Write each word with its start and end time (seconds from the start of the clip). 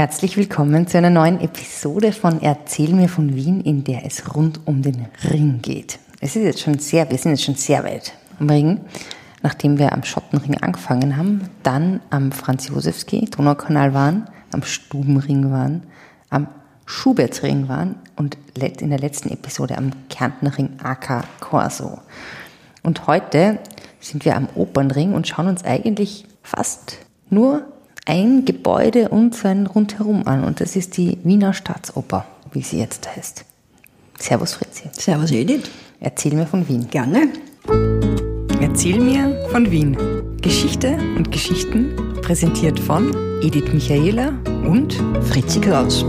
Herzlich 0.00 0.38
willkommen 0.38 0.86
zu 0.86 0.96
einer 0.96 1.10
neuen 1.10 1.42
Episode 1.42 2.12
von 2.12 2.40
Erzähl 2.40 2.94
mir 2.94 3.10
von 3.10 3.36
Wien, 3.36 3.60
in 3.60 3.84
der 3.84 4.06
es 4.06 4.34
rund 4.34 4.66
um 4.66 4.80
den 4.80 5.08
Ring 5.30 5.58
geht. 5.60 5.98
Es 6.22 6.36
ist 6.36 6.42
jetzt 6.42 6.60
schon 6.60 6.78
sehr, 6.78 7.10
wir 7.10 7.18
sind 7.18 7.32
jetzt 7.32 7.44
schon 7.44 7.56
sehr 7.56 7.84
weit 7.84 8.14
am 8.38 8.48
Ring, 8.48 8.80
nachdem 9.42 9.78
wir 9.78 9.92
am 9.92 10.02
Schottenring 10.02 10.56
angefangen 10.56 11.18
haben, 11.18 11.50
dann 11.62 12.00
am 12.08 12.32
Franz-Josefski, 12.32 13.26
Donaukanal 13.26 13.92
waren, 13.92 14.24
am 14.52 14.62
Stubenring 14.62 15.50
waren, 15.50 15.82
am 16.30 16.48
Schubertsring 16.86 17.68
waren 17.68 17.96
und 18.16 18.38
in 18.58 18.88
der 18.88 19.00
letzten 19.00 19.28
Episode 19.28 19.76
am 19.76 19.90
Kärntnerring 20.08 20.78
AK 20.82 21.24
Corso. 21.40 21.98
Und 22.82 23.06
heute 23.06 23.58
sind 24.00 24.24
wir 24.24 24.34
am 24.34 24.48
Opernring 24.54 25.12
und 25.12 25.28
schauen 25.28 25.48
uns 25.48 25.62
eigentlich 25.62 26.24
fast 26.42 26.96
nur 27.28 27.66
ein 28.10 28.44
Gebäude 28.44 29.08
und 29.08 29.36
sein 29.36 29.68
Rundherum 29.68 30.26
an. 30.26 30.42
Und 30.42 30.60
das 30.60 30.74
ist 30.74 30.96
die 30.96 31.18
Wiener 31.22 31.54
Staatsoper, 31.54 32.26
wie 32.50 32.60
sie 32.60 32.80
jetzt 32.80 33.08
heißt. 33.14 33.44
Servus 34.18 34.54
Fritzi. 34.54 34.90
Servus 34.92 35.30
Edith. 35.30 35.70
Erzähl 36.00 36.34
mir 36.34 36.46
von 36.46 36.68
Wien. 36.68 36.88
Gerne. 36.90 37.28
Erzähl 38.60 38.98
mir 39.00 39.48
von 39.52 39.70
Wien. 39.70 39.96
Geschichte 40.42 40.98
und 41.16 41.30
Geschichten 41.30 41.94
präsentiert 42.20 42.80
von 42.80 43.14
Edith 43.42 43.72
Michaela 43.72 44.32
und 44.66 44.94
Fritzi 45.22 45.60
Kraus. 45.60 46.04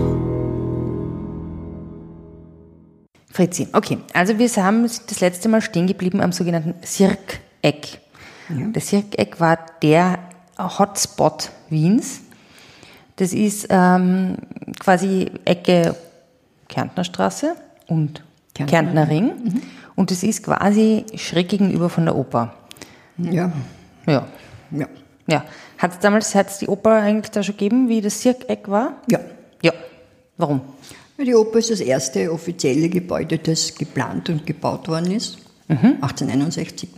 Fritzi, 3.29 3.67
okay. 3.73 3.99
Also 4.13 4.39
wir 4.39 4.49
haben 4.57 4.83
das 4.83 5.19
letzte 5.19 5.49
Mal 5.49 5.61
stehen 5.61 5.85
geblieben 5.85 6.19
am 6.19 6.31
sogenannten 6.31 6.73
Sirk-Eck. 6.81 7.99
Ja. 8.49 8.67
Das 8.73 8.89
Sirk-Eck 8.89 9.39
war 9.39 9.59
der 9.83 10.30
Hotspot 10.67 11.51
Wiens. 11.69 12.21
Das 13.17 13.33
ist 13.33 13.67
ähm, 13.69 14.37
quasi 14.79 15.29
Ecke 15.45 15.95
Kärntner 16.67 17.03
Straße 17.03 17.55
und 17.87 18.23
Kärntner, 18.53 18.79
Kärntner 18.79 19.09
Ring. 19.09 19.25
Mhm. 19.25 19.61
Und 19.95 20.11
das 20.11 20.23
ist 20.23 20.43
quasi 20.43 21.05
schräg 21.15 21.49
gegenüber 21.49 21.89
von 21.89 22.05
der 22.05 22.15
Oper. 22.15 22.53
Ja. 23.17 23.51
Ja. 24.07 24.25
Ja. 24.71 24.87
ja. 25.27 25.43
Hat 25.77 25.91
es 25.91 25.99
damals 25.99 26.33
hat's 26.33 26.59
die 26.59 26.67
Oper 26.67 26.93
eigentlich 26.93 27.31
da 27.31 27.43
schon 27.43 27.57
gegeben, 27.57 27.89
wie 27.89 28.01
das 28.01 28.21
Sirk-Eck 28.21 28.69
war? 28.69 28.97
Ja. 29.09 29.19
Ja. 29.61 29.73
Warum? 30.37 30.61
Die 31.17 31.35
Oper 31.35 31.59
ist 31.59 31.69
das 31.69 31.81
erste 31.81 32.31
offizielle 32.31 32.89
Gebäude, 32.89 33.37
das 33.37 33.75
geplant 33.75 34.29
und 34.29 34.45
gebaut 34.45 34.87
worden 34.87 35.11
ist. 35.11 35.37
Mhm. 35.67 35.97
1861 36.01 36.89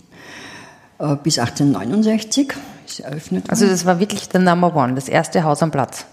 äh, 1.00 1.16
bis 1.18 1.40
1869 1.40 2.54
ist 2.86 3.00
eröffnet. 3.00 3.50
Also 3.50 3.68
das 3.68 3.86
war 3.86 4.00
wirklich 4.00 4.30
der 4.30 4.42
Number 4.42 4.76
One, 4.76 4.96
das 4.96 5.10
erste 5.10 5.44
Haus 5.44 5.62
am 5.64 5.72
Platz. 5.72 6.06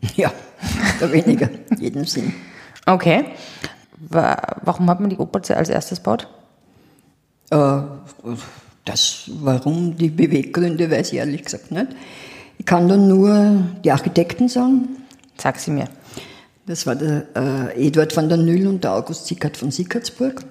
Ja, 0.16 0.32
oder 0.98 1.12
weniger, 1.12 1.48
in 1.70 1.78
jedem 1.78 2.04
Sinn. 2.04 2.32
Okay. 2.86 3.24
Warum 4.00 4.88
hat 4.88 5.00
man 5.00 5.10
die 5.10 5.16
Oper 5.16 5.40
als 5.56 5.68
erstes 5.68 5.98
gebaut? 5.98 6.28
Äh, 7.50 7.80
das, 8.84 9.30
warum, 9.40 9.96
die 9.96 10.08
Beweggründe 10.08 10.90
weiß 10.90 11.12
ich 11.12 11.18
ehrlich 11.18 11.44
gesagt 11.44 11.72
nicht. 11.72 11.88
Ich 12.58 12.66
kann 12.66 12.88
dann 12.88 13.08
nur 13.08 13.62
die 13.84 13.90
Architekten 13.90 14.48
sagen. 14.48 14.88
Sag 15.36 15.58
sie 15.58 15.70
mir. 15.70 15.88
Das 16.66 16.86
war 16.86 16.96
der 16.96 17.26
äh, 17.34 17.86
Eduard 17.86 18.16
van 18.16 18.28
der 18.28 18.38
Nüll 18.38 18.66
und 18.66 18.84
der 18.84 18.94
August 18.94 19.26
Sickert 19.26 19.56
von 19.56 19.70
Sickertsburg. 19.70 20.44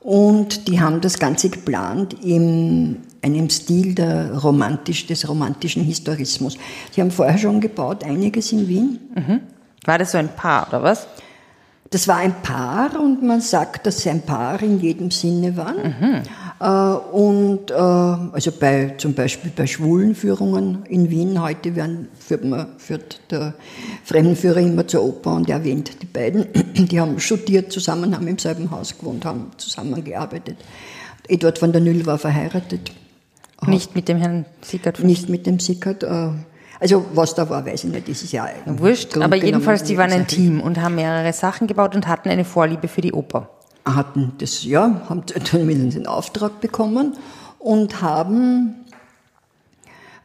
Und 0.00 0.68
die 0.68 0.80
haben 0.80 1.00
das 1.00 1.18
Ganze 1.18 1.48
geplant 1.48 2.14
in 2.22 3.02
einem 3.24 3.50
Stil 3.50 3.94
romantisch, 4.00 5.06
des 5.06 5.28
romantischen 5.28 5.82
Historismus. 5.82 6.58
Sie 6.92 7.00
haben 7.00 7.10
vorher 7.10 7.38
schon 7.38 7.60
gebaut, 7.60 8.04
einiges 8.04 8.52
in 8.52 8.68
Wien. 8.68 9.00
Mhm. 9.14 9.40
War 9.84 9.98
das 9.98 10.12
so 10.12 10.18
ein 10.18 10.28
Paar, 10.28 10.68
oder 10.68 10.82
was? 10.82 11.06
Das 11.90 12.08
war 12.08 12.16
ein 12.16 12.42
Paar 12.42 13.00
und 13.00 13.22
man 13.22 13.40
sagt, 13.40 13.86
dass 13.86 14.00
sie 14.00 14.10
ein 14.10 14.22
Paar 14.22 14.60
in 14.62 14.80
jedem 14.80 15.10
Sinne 15.10 15.56
waren. 15.56 15.76
Mhm. 15.76 16.22
Äh, 16.58 16.66
und 16.66 17.70
äh, 17.70 17.74
also 17.74 18.50
bei, 18.58 18.94
zum 18.96 19.14
Beispiel 19.14 19.52
bei 19.54 19.66
Schwulenführungen 19.66 20.84
in 20.88 21.10
Wien 21.10 21.40
heute 21.40 21.76
werden, 21.76 22.08
führt, 22.18 22.44
man, 22.44 22.66
führt 22.78 23.20
der 23.30 23.54
Fremdenführer 24.04 24.58
immer 24.58 24.88
zur 24.88 25.04
Oper 25.04 25.34
und 25.34 25.48
erwähnt 25.48 26.02
die 26.02 26.06
beiden. 26.06 26.46
Die 26.74 27.00
haben 27.00 27.20
studiert 27.20 27.70
zusammen, 27.70 28.14
haben 28.14 28.26
im 28.26 28.38
selben 28.38 28.70
Haus 28.70 28.98
gewohnt, 28.98 29.24
haben 29.24 29.52
zusammengearbeitet. 29.56 30.56
Eduard 31.28 31.58
von 31.58 31.70
der 31.70 31.80
Nüll 31.80 32.04
war 32.06 32.18
verheiratet. 32.18 32.90
Nicht 33.66 33.94
mit 33.94 34.08
dem 34.08 34.18
Herrn 34.18 34.44
Sickert? 34.62 35.02
Nicht 35.02 35.28
mit 35.28 35.46
dem 35.46 35.58
Sickert. 35.58 36.02
Äh, 36.02 36.30
also 36.80 37.04
was 37.14 37.34
da 37.34 37.48
war, 37.48 37.64
weiß 37.64 37.84
ich 37.84 37.90
nicht, 37.90 38.08
dieses 38.08 38.32
Jahr. 38.32 38.48
Wurscht, 38.66 39.16
aber 39.16 39.36
jedenfalls, 39.36 39.84
die 39.84 39.96
waren 39.96 40.12
ein 40.12 40.26
Team 40.26 40.60
und 40.60 40.80
haben 40.80 40.96
mehrere 40.96 41.32
Sachen 41.32 41.66
gebaut 41.66 41.94
und 41.94 42.08
hatten 42.08 42.28
eine 42.28 42.44
Vorliebe 42.44 42.88
für 42.88 43.00
die 43.00 43.12
Oper. 43.12 43.48
Hatten 43.84 44.32
das, 44.38 44.64
ja, 44.64 45.02
haben 45.08 45.22
den 45.52 46.06
Auftrag 46.06 46.60
bekommen 46.60 47.14
und 47.58 48.02
haben 48.02 48.84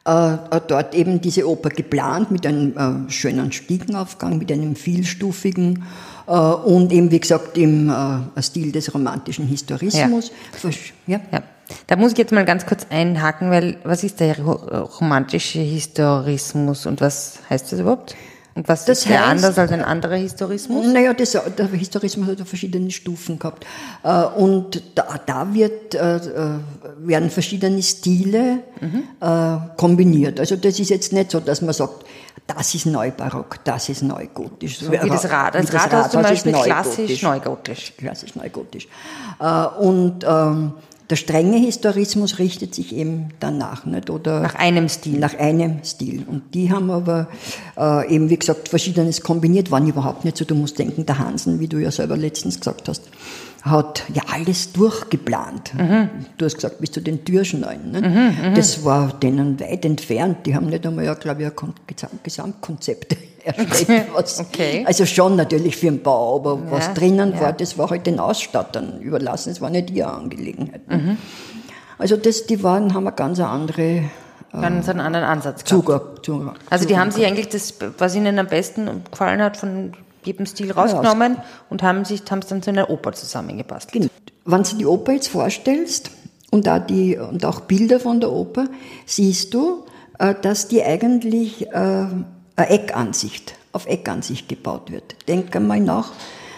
äh, 0.05 0.37
dort 0.67 0.95
eben 0.95 1.21
diese 1.21 1.47
Oper 1.47 1.69
geplant 1.69 2.31
mit 2.31 2.45
einem 2.45 3.07
äh, 3.07 3.11
schönen 3.11 3.51
Stiegenaufgang, 3.51 4.37
mit 4.37 4.51
einem 4.51 4.75
vielstufigen 4.75 5.83
äh, 6.27 6.31
und 6.31 6.91
eben, 6.91 7.11
wie 7.11 7.19
gesagt, 7.19 7.57
im 7.57 7.89
äh, 7.89 8.41
Stil 8.41 8.71
des 8.71 8.93
romantischen 8.93 9.45
Historismus. 9.45 10.31
Ja. 10.63 10.71
ja. 11.07 11.21
ja. 11.31 11.43
Da 11.87 11.95
muss 11.95 12.13
ich 12.13 12.17
jetzt 12.17 12.31
mal 12.31 12.45
ganz 12.45 12.65
kurz 12.65 12.87
einhaken, 12.89 13.51
weil 13.51 13.77
was 13.83 14.03
ist 14.03 14.19
der 14.19 14.39
romantische 14.39 15.59
Historismus 15.59 16.85
und 16.85 17.01
was 17.01 17.39
heißt 17.49 17.71
das 17.71 17.79
überhaupt? 17.79 18.15
Und 18.59 18.67
was 18.67 18.83
das 18.83 18.99
ist 18.99 19.09
der 19.09 19.25
anders 19.25 19.57
als 19.57 19.71
ein 19.71 19.83
anderer 19.83 20.17
Historismus? 20.17 20.85
Naja, 20.87 21.13
das, 21.13 21.31
der 21.31 21.67
Historismus 21.67 22.27
hat 22.27 22.45
verschiedene 22.45 22.91
Stufen 22.91 23.39
gehabt. 23.39 23.65
Äh, 24.03 24.23
und 24.23 24.83
da, 24.95 25.17
da 25.25 25.53
wird, 25.53 25.95
äh, 25.95 26.17
äh, 26.17 26.59
werden 26.97 27.29
verschiedene 27.29 27.81
Stile 27.81 28.59
mhm. 28.81 29.03
kombiniert. 29.77 30.41
Also 30.41 30.57
das 30.57 30.77
ist 30.77 30.89
jetzt 30.89 31.13
nicht 31.13 31.31
so, 31.31 31.39
dass 31.39 31.61
man 31.61 31.73
sagt, 31.73 32.05
das 32.47 32.75
ist 32.75 32.85
Neubarock, 32.85 33.63
das 33.63 33.87
ist 33.87 34.01
Neugotisch. 34.01 34.79
So 34.79 34.91
wie 34.91 34.97
das 34.97 35.29
Rad. 35.29 35.55
Das, 35.55 35.67
das 35.67 35.93
Rad, 35.93 36.11
zum 36.11 36.23
Beispiel 36.23 36.51
klassisch 36.51 37.21
Neugotisch. 37.21 37.93
Klassisch 37.97 38.35
Neugotisch. 38.35 38.87
Und 39.79 40.25
ähm, 40.27 40.73
der 41.09 41.15
strenge 41.15 41.57
Historismus 41.57 42.37
richtet 42.37 42.75
sich 42.75 42.95
eben 42.95 43.29
danach, 43.39 43.85
nicht? 43.85 44.11
Oder 44.11 44.41
nach 44.41 44.55
einem 44.55 44.89
Stil. 44.89 45.17
Nach 45.17 45.37
einem 45.37 45.83
Stil. 45.83 46.23
Und 46.27 46.53
die 46.53 46.71
haben 46.71 46.91
aber 46.91 47.27
äh, 47.77 48.13
eben, 48.13 48.29
wie 48.29 48.37
gesagt, 48.37 48.69
Verschiedenes 48.69 49.21
kombiniert, 49.21 49.71
waren 49.71 49.87
überhaupt 49.87 50.23
nicht 50.23 50.37
so. 50.37 50.45
Du 50.45 50.53
musst 50.53 50.77
denken, 50.77 51.07
der 51.07 51.17
Hansen, 51.17 51.59
wie 51.59 51.67
du 51.67 51.77
ja 51.77 51.89
selber 51.89 52.15
letztens 52.15 52.59
gesagt 52.59 52.87
hast, 52.87 53.03
hat 53.63 54.03
ja 54.13 54.21
alles 54.31 54.71
durchgeplant. 54.71 55.73
Mhm. 55.73 56.09
Du 56.37 56.45
hast 56.45 56.55
gesagt, 56.55 56.79
bis 56.79 56.91
zu 56.91 57.01
den 57.01 57.25
Türschneiden. 57.25 57.91
Ne? 57.91 58.01
Mhm, 58.01 58.49
mhm. 58.49 58.55
das 58.55 58.85
war 58.85 59.11
denen 59.19 59.59
weit 59.59 59.85
entfernt. 59.85 60.45
Die 60.45 60.55
haben 60.55 60.67
nicht 60.67 60.85
einmal, 60.85 61.05
ja, 61.05 61.15
glaube 61.15 61.41
ich, 61.41 61.63
ein 61.63 61.73
Gesamtkonzept 62.23 63.17
erstellt. 63.43 64.07
Was, 64.13 64.39
okay. 64.39 64.83
Also 64.87 65.05
schon 65.05 65.35
natürlich 65.35 65.77
für 65.77 65.87
den 65.87 66.01
Bau, 66.01 66.37
aber 66.37 66.55
ja, 66.65 66.71
was 66.71 66.93
drinnen 66.93 67.33
ja. 67.33 67.41
war, 67.41 67.53
das 67.53 67.77
war 67.77 67.89
halt 67.89 68.05
den 68.05 68.19
Ausstattern 68.19 68.99
überlassen. 69.01 69.49
Das 69.49 69.61
war 69.61 69.69
nicht 69.69 69.91
ihre 69.91 70.11
Angelegenheit. 70.11 70.87
Mhm. 70.87 71.17
Also 71.97 72.15
das, 72.17 72.45
die 72.45 72.63
waren, 72.63 72.93
haben 72.93 73.07
eine 73.07 73.15
ganz 73.15 73.39
andere 73.39 74.03
äh, 74.53 74.61
Ganz 74.61 74.89
einen 74.89 75.01
anderen 75.01 75.25
Ansatz. 75.25 75.63
Zugang, 75.63 76.01
Zugang. 76.23 76.55
Also 76.69 76.87
die 76.87 76.97
haben 76.97 77.11
sich 77.11 77.25
eigentlich 77.25 77.49
das, 77.49 77.75
was 77.97 78.15
ihnen 78.15 78.39
am 78.39 78.47
besten 78.47 79.03
gefallen 79.11 79.41
hat, 79.41 79.57
von 79.57 79.93
jedem 80.23 80.45
Stil 80.45 80.71
rausgenommen 80.71 81.35
ja, 81.35 81.43
und 81.69 81.83
haben 81.83 82.05
sich 82.05 82.23
haben 82.29 82.39
es 82.39 82.47
dann 82.47 82.61
zu 82.61 82.71
einer 82.71 82.89
Oper 82.89 83.13
zusammengepasst. 83.13 83.91
Genau. 83.91 84.07
Wenn 84.45 84.63
du 84.63 84.75
die 84.75 84.85
Oper 84.85 85.13
jetzt 85.13 85.27
vorstellst 85.27 86.11
und 86.51 86.67
auch, 86.67 86.79
die, 86.79 87.17
und 87.17 87.45
auch 87.45 87.61
Bilder 87.61 87.99
von 87.99 88.19
der 88.19 88.31
Oper, 88.31 88.65
siehst 89.05 89.53
du, 89.53 89.85
äh, 90.17 90.33
dass 90.41 90.67
die 90.67 90.83
eigentlich 90.83 91.67
äh, 91.67 92.05
Eckansicht, 92.63 93.55
auf 93.71 93.85
Eckansicht 93.85 94.49
gebaut 94.49 94.91
wird. 94.91 95.15
Denk 95.27 95.55
einmal 95.55 95.79
nach. 95.79 96.11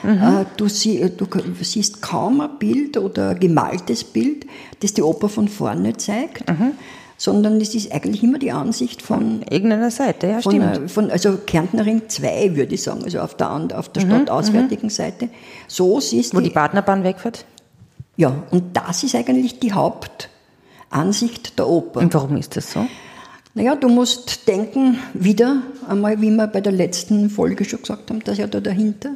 Mhm. 0.04 0.12
Äh, 0.12 0.46
du, 0.58 0.68
sie, 0.68 1.12
du, 1.16 1.28
siehst 1.62 2.02
kaum 2.02 2.42
ein 2.42 2.58
Bild 2.58 2.98
oder 2.98 3.30
ein 3.30 3.40
gemaltes 3.40 4.04
Bild, 4.04 4.46
das 4.80 4.94
die 4.94 5.04
Oper 5.04 5.30
von 5.30 5.48
vorne 5.48 5.96
zeigt. 5.98 6.50
Mhm 6.50 6.74
sondern 7.22 7.62
es 7.62 7.76
ist 7.76 7.92
eigentlich 7.92 8.24
immer 8.24 8.40
die 8.40 8.52
Ansicht 8.52 9.04
von, 9.04 9.44
irgendeiner 9.48 9.92
Seite, 9.92 10.26
ja, 10.26 10.42
von, 10.42 10.54
stimmt. 10.54 10.90
Von, 10.90 11.12
also 11.12 11.38
Kärntnerin 11.38 12.10
2, 12.10 12.56
würde 12.56 12.74
ich 12.74 12.82
sagen, 12.82 13.04
also 13.04 13.20
auf 13.20 13.38
der, 13.38 13.52
auf 13.76 13.90
der 13.90 14.04
mhm, 14.04 14.10
stadtauswärtigen 14.10 14.88
mhm. 14.88 14.90
Seite. 14.90 15.30
So 15.68 16.00
siehst 16.00 16.34
Wo 16.34 16.40
die, 16.40 16.46
die 16.46 16.50
Partnerbahn 16.50 17.04
wegfährt? 17.04 17.46
Ja, 18.18 18.42
und 18.50 18.76
das 18.76 19.04
ist 19.04 19.14
eigentlich 19.14 19.60
die 19.60 19.72
Hauptansicht 19.72 21.60
der 21.60 21.68
Oper. 21.68 22.00
Und 22.00 22.12
warum 22.16 22.38
ist 22.38 22.58
das 22.58 22.72
so? 22.72 22.88
Naja, 23.54 23.76
du 23.76 23.90
musst 23.90 24.48
denken, 24.48 24.98
wieder 25.14 25.62
einmal, 25.88 26.22
wie 26.22 26.32
wir 26.32 26.48
bei 26.48 26.62
der 26.62 26.72
letzten 26.72 27.30
Folge 27.30 27.66
schon 27.66 27.82
gesagt 27.82 28.10
haben, 28.10 28.24
dass 28.24 28.38
ja 28.38 28.48
da 28.48 28.60
dahinter 28.60 29.16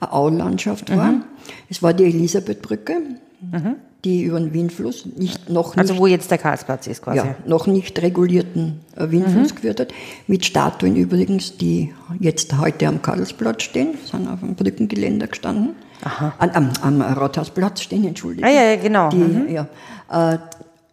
eine 0.00 0.12
Aulandschaft 0.12 0.94
war. 0.94 1.12
Mhm. 1.12 1.24
Es 1.68 1.82
war 1.82 1.94
die 1.94 2.04
Elisabethbrücke. 2.04 2.96
Mhm 3.40 3.76
die 4.04 4.22
über 4.22 4.40
den 4.40 4.52
Windfluss 4.54 5.06
nicht 5.16 5.50
noch 5.50 5.76
also 5.76 5.80
nicht, 5.80 5.90
also 5.90 5.98
wo 5.98 6.06
jetzt 6.06 6.30
der 6.30 6.38
Karlsplatz 6.38 6.86
ist 6.86 7.02
quasi 7.02 7.18
ja 7.18 7.34
noch 7.44 7.66
nicht 7.66 8.00
regulierten 8.00 8.80
äh, 8.96 9.10
Windfluss 9.10 9.50
mhm. 9.50 9.56
geführt 9.56 9.80
hat 9.80 9.94
mit 10.26 10.44
Statuen 10.44 10.96
übrigens 10.96 11.56
die 11.56 11.92
jetzt 12.18 12.56
heute 12.58 12.86
am 12.86 13.02
Karlsplatz 13.02 13.62
stehen, 13.62 13.98
sind 14.10 14.28
auf 14.28 14.40
dem 14.40 14.54
Brückengeländer 14.54 15.26
gestanden. 15.26 15.74
Aha. 16.02 16.32
Am, 16.38 16.70
am, 16.80 17.02
Rathausplatz 17.02 17.82
stehen, 17.82 18.06
Entschuldigung. 18.06 18.48
Ah, 18.48 18.52
ja, 18.52 18.70
ja 18.70 18.76
genau. 18.76 19.10
Die, 19.10 19.16
mhm. 19.16 19.48
ja, 19.50 19.68
äh, 20.10 20.38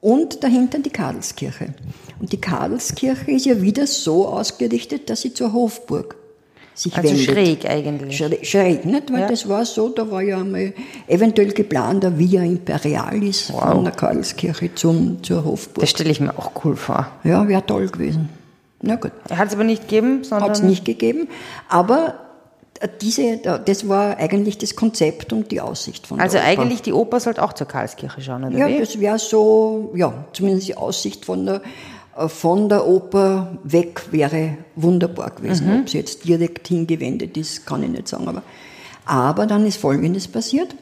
und 0.08 0.42
dahinter 0.42 0.80
die 0.80 0.90
Karlskirche. 0.90 1.74
Und 2.22 2.32
die 2.32 2.40
Karlskirche 2.40 3.30
ist 3.30 3.46
ja 3.46 3.62
wieder 3.62 3.86
so 3.86 4.26
ausgerichtet, 4.26 5.10
dass 5.10 5.22
sie 5.22 5.34
zur 5.34 5.52
Hofburg 5.52 6.16
sich 6.74 6.96
also 6.96 7.10
wendet. 7.10 7.26
schräg 7.26 7.70
eigentlich. 7.70 8.18
Schräg, 8.18 8.46
schräg 8.46 8.86
nicht? 8.86 9.12
Weil 9.12 9.22
ja. 9.22 9.28
das 9.28 9.50
war 9.50 9.66
so, 9.66 9.90
da 9.90 10.10
war 10.10 10.22
ja 10.22 10.40
einmal 10.40 10.74
eventuell 11.08 11.52
geplant, 11.52 12.04
der 12.04 12.18
Via 12.18 12.42
Imperialis 12.42 13.52
wow. 13.52 13.74
von 13.74 13.84
der 13.84 13.94
Karlskirche 13.94 14.74
zum, 14.76 15.22
zur 15.22 15.44
Hofburg. 15.44 15.82
Das 15.82 15.90
stelle 15.90 16.12
ich 16.12 16.22
mir 16.22 16.38
auch 16.40 16.52
cool 16.64 16.78
vor. 16.78 17.12
Ja, 17.26 17.46
wäre 17.46 17.66
toll 17.66 17.90
gewesen. 17.90 18.30
Na 18.82 18.96
gut. 18.96 19.12
Hat 19.30 19.50
es 19.50 19.56
aber 19.56 19.66
nicht 19.66 19.90
gegeben, 19.90 20.24
sondern. 20.24 20.52
Hat 20.52 20.56
es 20.56 20.64
nicht 20.64 20.86
gegeben, 20.86 21.28
aber 21.68 22.27
diese, 23.02 23.38
das 23.38 23.88
war 23.88 24.18
eigentlich 24.18 24.58
das 24.58 24.76
Konzept 24.76 25.34
und 25.34 25.52
die 25.52 25.62
Aussicht 25.62 26.06
von 26.06 26.20
Also 26.20 26.38
eigentlich 26.38 26.82
die 26.82 26.94
Oper 26.94 27.20
sollte 27.20 27.44
auch 27.44 27.54
zur 27.54 27.68
Karlskirche 27.68 28.22
schauen, 28.22 28.44
oder 28.44 28.58
Ja, 28.58 28.68
wie? 28.68 28.80
das 28.80 29.00
wäre 29.00 29.20
so, 29.20 29.92
ja, 29.96 30.14
zumindest 30.34 30.68
die 30.68 30.76
Aussicht 30.76 31.26
von 31.26 31.46
der 31.46 31.62
von 32.30 32.68
der 32.68 32.88
Oper 32.88 33.60
weg 33.64 34.02
wäre 34.12 34.58
wunderbar 34.76 35.30
gewesen. 35.30 35.72
Mhm. 35.72 35.82
Ob 35.82 35.90
sie 35.90 36.00
jetzt 36.00 36.26
direkt 36.26 36.68
hingewendet 36.68 37.38
ist, 37.38 37.66
kann 37.66 37.84
ich 37.84 37.90
nicht 37.90 38.08
sagen. 38.08 38.28
Aber, 38.28 38.42
aber 39.06 39.46
dann 39.46 39.66
ist 39.68 39.78
Folgendes 39.78 40.28
passiert. 40.28 40.76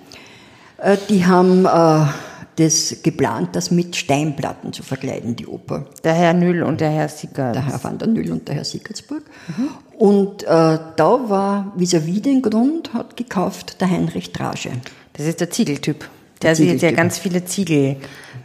Äh, 0.77 0.95
die 1.09 1.25
haben 1.25 1.65
äh, 1.65 2.05
das 2.55 2.97
geplant, 3.03 3.55
das 3.55 3.71
mit 3.71 3.95
Steinplatten 3.95 4.71
zu 4.71 4.83
verkleiden, 4.83 5.35
die 5.35 5.47
Oper. 5.47 5.85
Der 6.03 6.13
Herr 6.13 6.33
Nüll 6.33 6.63
und 6.63 6.81
der 6.81 6.89
Herr 6.89 7.09
Sickerts. 7.09 7.53
Der 7.53 7.65
Herr 7.65 7.83
van 7.83 7.97
der 7.97 8.07
Nüll 8.07 8.31
und 8.31 8.47
der 8.47 8.55
Herr 8.55 8.65
Sickertsburg. 8.65 9.23
Mhm. 9.47 9.69
Und 9.97 10.43
äh, 10.43 10.47
da 10.47 11.29
war 11.29 11.73
vis-à-vis 11.77 12.17
-vis 12.17 12.21
den 12.21 12.41
Grund, 12.41 12.93
hat 12.93 13.17
gekauft 13.17 13.81
der 13.81 13.89
Heinrich 13.89 14.31
Drage. 14.31 14.71
Das 15.13 15.25
ist 15.25 15.39
der 15.39 15.49
Ziegeltyp. 15.49 16.09
Der, 16.41 16.53
der 16.53 16.65
jetzt 16.65 16.81
ja 16.81 16.91
ganz 16.91 17.17
viele 17.17 17.45
Ziegel 17.45 17.95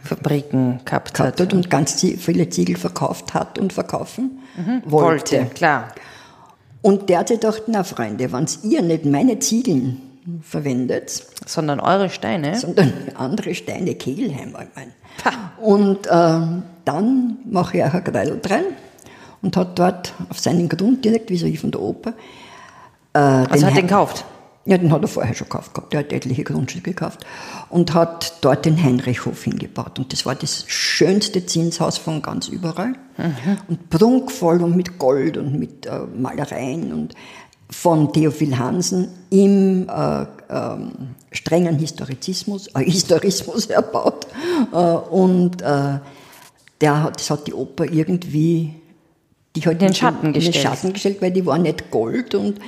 Fabriken 0.03 0.79
gehabt, 0.85 1.13
gehabt 1.13 1.39
hat. 1.39 1.53
und 1.53 1.69
ganz 1.69 2.03
viele 2.17 2.49
Ziegel 2.49 2.77
verkauft 2.77 3.33
hat 3.33 3.59
und 3.59 3.73
verkaufen 3.73 4.39
mhm. 4.57 4.81
wollte. 4.85 5.37
wollte. 5.39 5.53
Klar. 5.53 5.89
Und 6.81 7.09
der 7.09 7.19
hat 7.19 7.27
sich 7.27 7.39
gedacht, 7.39 7.63
na 7.67 7.83
Freunde, 7.83 8.31
wenn 8.31 8.45
ihr 8.63 8.81
nicht 8.81 9.05
meine 9.05 9.39
Ziegeln 9.39 10.01
verwendet, 10.41 11.25
sondern 11.45 11.79
eure 11.79 12.09
Steine, 12.09 12.57
sondern 12.57 12.93
andere 13.15 13.55
Steine, 13.55 13.95
Kegelheim, 13.95 14.49
ich 14.49 14.75
meine. 14.75 14.91
Und 15.59 16.07
äh, 16.07 16.63
dann 16.85 17.37
mache 17.45 17.77
ich 17.77 17.83
auch 17.83 17.93
ein 17.93 18.03
Kreidel 18.03 18.41
rein 18.47 18.65
und 19.41 19.57
hat 19.57 19.77
dort 19.77 20.13
auf 20.29 20.39
seinen 20.39 20.69
Grund 20.69 21.03
direkt 21.03 21.29
wie 21.29 21.57
von 21.57 21.71
der 21.71 21.81
Oper. 21.81 22.13
Äh, 23.13 23.19
also 23.19 23.65
hat 23.65 23.75
den 23.75 23.87
gekauft? 23.87 24.25
Ja, 24.63 24.77
den 24.77 24.91
hat 24.91 25.01
er 25.01 25.07
vorher 25.07 25.33
schon 25.33 25.49
gekauft 25.49 25.73
gehabt. 25.73 25.91
Der 25.91 26.01
hat 26.01 26.13
etliche 26.13 26.43
Grundstücke 26.43 26.91
gekauft 26.91 27.25
und 27.69 27.95
hat 27.95 28.37
dort 28.41 28.63
den 28.63 28.81
Heinrichhof 28.81 29.43
hingebaut. 29.43 29.97
Und 29.97 30.13
das 30.13 30.23
war 30.27 30.35
das 30.35 30.65
schönste 30.67 31.43
Zinshaus 31.47 31.97
von 31.97 32.21
ganz 32.21 32.47
überall. 32.47 32.93
Mhm. 33.17 33.57
Und 33.67 33.89
prunkvoll 33.89 34.61
und 34.61 34.75
mit 34.75 34.99
Gold 34.99 35.37
und 35.37 35.57
mit 35.57 35.87
äh, 35.87 36.01
Malereien 36.15 36.93
und 36.93 37.15
von 37.71 38.11
Theophil 38.13 38.57
Hansen 38.57 39.07
im 39.29 39.89
äh, 39.89 40.21
äh, 40.21 40.25
strengen 41.31 41.79
Historizismus, 41.79 42.67
äh, 42.75 42.83
Historismus 42.83 43.65
erbaut. 43.67 44.27
Äh, 44.71 44.75
und 44.75 45.61
äh, 45.61 45.99
der 46.81 47.03
hat, 47.03 47.19
das 47.19 47.29
hat 47.29 47.47
die 47.47 47.53
Oper 47.53 47.85
irgendwie 47.85 48.75
die 49.55 49.61
hat 49.61 49.81
den 49.81 49.93
Schatten 49.93 50.33
gestellt. 50.33 50.55
Den 50.55 50.61
Schatten 50.61 50.93
gestellt, 50.93 51.21
weil 51.21 51.31
die 51.31 51.45
war 51.45 51.57
nicht 51.57 51.91
Gold 51.91 52.35
und 52.35 52.59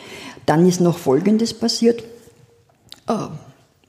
dann 0.45 0.67
ist 0.67 0.81
noch 0.81 0.97
Folgendes 0.97 1.53
passiert. 1.53 2.03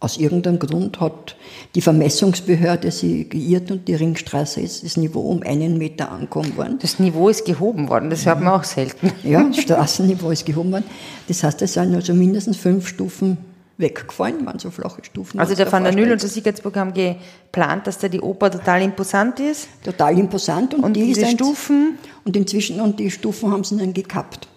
Aus 0.05 0.19
irgendeinem 0.19 0.59
Grund 0.59 1.01
hat 1.01 1.35
die 1.75 1.81
Vermessungsbehörde 1.81 2.91
sie 2.91 3.27
geirrt 3.27 3.71
und 3.71 3.89
die 3.89 3.95
Ringstraße 3.95 4.61
ist 4.61 4.85
das 4.85 4.99
Niveau 4.99 5.21
um 5.21 5.43
einen 5.43 5.79
Meter 5.79 6.13
angekommen 6.13 6.55
worden. 6.59 6.79
Das 6.83 6.99
Niveau 6.99 7.31
ist 7.31 7.47
gehoben 7.47 7.89
worden, 7.89 8.11
das 8.11 8.27
hört 8.27 8.43
man 8.43 8.53
auch 8.53 8.65
selten. 8.65 9.11
Ja, 9.25 9.43
das 9.43 9.63
Straßenniveau 9.63 10.31
ist 10.31 10.45
gehoben 10.45 10.73
worden. 10.73 10.85
Das 11.27 11.43
heißt, 11.43 11.63
es 11.63 11.73
sind 11.73 11.95
also 11.95 12.13
mindestens 12.13 12.59
fünf 12.59 12.87
Stufen 12.87 13.39
weggefallen, 13.79 14.45
waren 14.45 14.59
so 14.59 14.71
flache 14.71 15.03
Stufen. 15.03 15.41
Also 15.41 15.55
der 15.55 15.73
Van 15.73 15.85
der 15.85 15.95
Nüll 15.95 16.13
und 16.13 16.21
der 16.21 16.29
Siegertsburg 16.29 16.77
haben 16.77 16.93
geplant, 16.93 17.87
dass 17.87 17.97
da 17.97 18.09
die 18.09 18.21
Oper 18.21 18.51
total 18.51 18.83
imposant 18.83 19.41
ist. 19.41 19.69
Total 19.83 20.19
imposant 20.19 20.75
und, 20.75 20.85
und 20.85 20.93
die 20.93 21.05
diese 21.05 21.29
Stufen. 21.29 21.99
Und 22.27 22.37
inzwischen, 22.37 22.79
und 22.79 23.01
die 23.01 23.11
Stufen 23.11 23.51
haben 23.51 23.65
sie 23.65 23.79
dann 23.79 23.95
gekappt. 23.95 24.49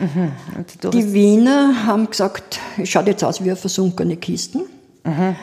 Mhm. 0.00 0.32
Die 0.90 1.12
Wiener 1.12 1.86
haben 1.86 2.10
gesagt, 2.10 2.58
es 2.76 2.88
schaut 2.88 3.06
jetzt 3.06 3.22
aus 3.22 3.44
wie 3.44 3.50
eine 3.50 3.56
versunkene 3.56 4.16
Kisten. 4.16 4.62
Mhm. 5.04 5.36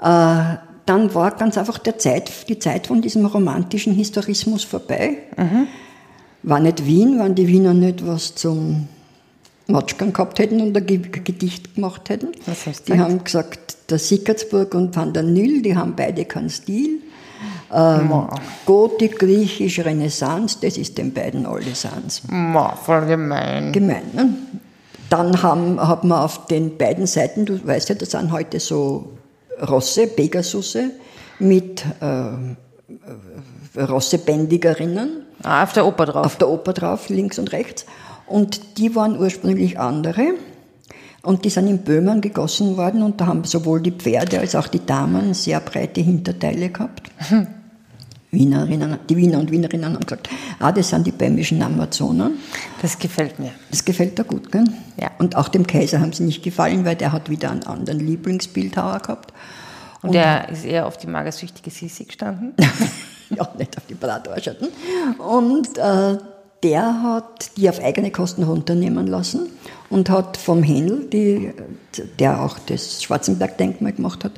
Äh, 0.00 0.56
dann 0.86 1.14
war 1.14 1.32
ganz 1.32 1.58
einfach 1.58 1.78
der 1.78 1.98
Zeit, 1.98 2.48
die 2.48 2.58
Zeit 2.58 2.86
von 2.86 3.02
diesem 3.02 3.26
romantischen 3.26 3.92
Historismus 3.92 4.64
vorbei. 4.64 5.18
Mhm. 5.36 5.66
War 6.42 6.60
nicht 6.60 6.86
Wien, 6.86 7.18
waren 7.18 7.34
die 7.34 7.46
Wiener 7.46 7.74
nicht 7.74 8.06
was 8.06 8.34
zum 8.34 8.88
Matschkern 9.66 10.12
gehabt 10.14 10.38
hätten 10.38 10.62
und 10.62 10.74
ein 10.74 10.86
Gedicht 10.86 11.74
gemacht 11.74 12.08
hätten. 12.08 12.28
Was 12.46 12.66
heißt 12.66 12.88
die 12.88 12.92
das? 12.92 13.00
haben 13.00 13.22
gesagt, 13.22 13.90
der 13.90 13.98
Sickertsburg 13.98 14.74
und 14.74 14.96
Van 14.96 15.12
der 15.12 15.24
Nüll, 15.24 15.60
die 15.60 15.76
haben 15.76 15.94
beide 15.94 16.24
keinen 16.24 16.48
Stil. 16.48 17.02
Ähm, 17.72 18.10
Gotik, 18.64 19.18
Griechisch, 19.18 19.80
Renaissance, 19.80 20.56
das 20.60 20.78
ist 20.78 20.96
den 20.96 21.12
beiden 21.12 21.44
allesamt. 21.44 22.22
Voll 22.82 23.06
gemein. 23.06 23.72
Gemein, 23.72 24.04
ne? 24.14 24.34
Dann 25.10 25.42
haben, 25.42 25.80
hat 25.80 26.04
man 26.04 26.20
auf 26.20 26.46
den 26.46 26.76
beiden 26.76 27.06
Seiten, 27.06 27.46
du 27.46 27.66
weißt 27.66 27.88
ja, 27.88 27.94
das 27.94 28.10
sind 28.10 28.30
heute 28.30 28.60
so 28.60 29.12
Rosse, 29.66 30.06
Pegasusse 30.06 30.90
mit 31.38 31.84
äh, 32.00 33.80
Rossebändigerinnen. 33.80 35.24
Ah, 35.42 35.62
auf 35.62 35.72
der 35.72 35.86
Oper 35.86 36.06
drauf. 36.06 36.26
Auf 36.26 36.36
der 36.36 36.48
Oper 36.48 36.72
drauf, 36.72 37.08
links 37.08 37.38
und 37.38 37.52
rechts. 37.52 37.86
Und 38.26 38.78
die 38.78 38.94
waren 38.94 39.18
ursprünglich 39.18 39.78
andere. 39.78 40.34
Und 41.22 41.44
die 41.44 41.50
sind 41.50 41.68
in 41.68 41.78
Böhmen 41.78 42.20
gegossen 42.20 42.76
worden 42.76 43.02
und 43.02 43.20
da 43.20 43.26
haben 43.26 43.44
sowohl 43.44 43.80
die 43.80 43.90
Pferde 43.90 44.38
als 44.38 44.54
auch 44.54 44.68
die 44.68 44.84
Damen 44.84 45.34
sehr 45.34 45.60
breite 45.60 46.00
Hinterteile 46.00 46.70
gehabt. 46.70 47.10
Wienerinnen, 48.30 48.98
die 49.08 49.16
Wiener 49.16 49.38
und 49.38 49.50
Wienerinnen 49.50 49.94
haben 49.94 50.00
gesagt, 50.00 50.28
ah, 50.58 50.70
das 50.70 50.90
sind 50.90 51.06
die 51.06 51.12
böhmischen 51.12 51.62
Amazonen. 51.62 52.38
Das 52.82 52.98
gefällt 52.98 53.38
mir. 53.38 53.52
Das 53.70 53.84
gefällt 53.84 54.18
da 54.18 54.22
gut, 54.22 54.52
gell? 54.52 54.64
Ja. 55.00 55.10
Und 55.18 55.34
auch 55.34 55.48
dem 55.48 55.66
Kaiser 55.66 56.00
haben 56.00 56.12
sie 56.12 56.24
nicht 56.24 56.42
gefallen, 56.42 56.84
weil 56.84 56.96
der 56.96 57.12
hat 57.12 57.30
wieder 57.30 57.50
einen 57.50 57.64
anderen 57.64 58.00
Lieblingsbildhauer 58.00 58.98
gehabt. 58.98 59.32
Und, 60.02 60.08
und 60.08 60.14
der 60.14 60.48
ist 60.50 60.64
eher 60.64 60.86
auf 60.86 60.98
die 60.98 61.06
magersüchtige 61.06 61.70
Sisi 61.70 62.04
gestanden? 62.04 62.52
ja, 63.30 63.48
nicht 63.56 63.76
auf 63.76 63.86
die 63.86 63.94
Bratarscharten. 63.94 64.68
Und 65.18 65.78
äh, 65.78 66.18
der 66.62 67.02
hat 67.02 67.56
die 67.56 67.68
auf 67.68 67.80
eigene 67.80 68.10
Kosten 68.10 68.42
runternehmen 68.42 69.06
lassen 69.06 69.48
und 69.90 70.10
hat 70.10 70.36
vom 70.36 70.62
Händel, 70.62 71.08
die, 71.08 71.52
der 72.18 72.42
auch 72.42 72.58
das 72.58 73.02
Schwarzenberg-Denkmal 73.02 73.92
gemacht 73.92 74.24
hat, 74.24 74.32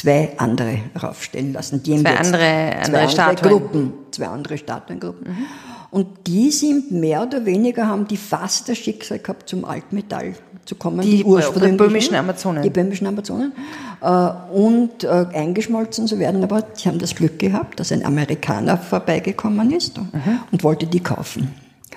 zwei 0.00 0.30
andere 0.38 0.78
raufstellen 1.00 1.52
lassen. 1.52 1.82
Die 1.82 1.96
zwei 1.98 2.16
andere, 2.16 2.76
andere, 2.84 3.08
zwei 3.08 3.22
andere 3.22 3.48
Gruppen, 3.48 3.92
zwei 4.10 4.26
andere 4.28 4.56
Statuengruppen. 4.56 5.28
Mhm. 5.28 5.46
Und 5.90 6.06
die 6.26 6.50
sind 6.52 6.90
mehr 6.90 7.22
oder 7.22 7.44
weniger, 7.44 7.86
haben 7.86 8.06
die 8.06 8.16
fast 8.16 8.68
das 8.68 8.78
Schicksal 8.78 9.18
gehabt, 9.18 9.48
zum 9.48 9.64
Altmetall 9.64 10.34
zu 10.64 10.76
kommen. 10.76 11.00
Die, 11.00 11.18
die 11.18 11.24
ursprünglichen. 11.24 11.76
böhmischen 11.76 12.14
Amazonen. 12.14 12.62
Die 12.62 12.70
böhmischen 12.70 13.06
Amazonen. 13.06 13.52
Äh, 14.00 14.30
und 14.52 15.04
äh, 15.04 15.26
eingeschmolzen 15.34 16.06
zu 16.06 16.18
werden, 16.18 16.42
aber 16.44 16.64
sie 16.74 16.88
haben 16.88 16.98
das 16.98 17.14
Glück 17.14 17.38
gehabt, 17.38 17.78
dass 17.80 17.92
ein 17.92 18.04
Amerikaner 18.04 18.78
vorbeigekommen 18.78 19.70
ist 19.72 19.98
mhm. 19.98 20.40
und 20.50 20.64
wollte 20.64 20.86
die 20.86 21.00
kaufen. 21.00 21.54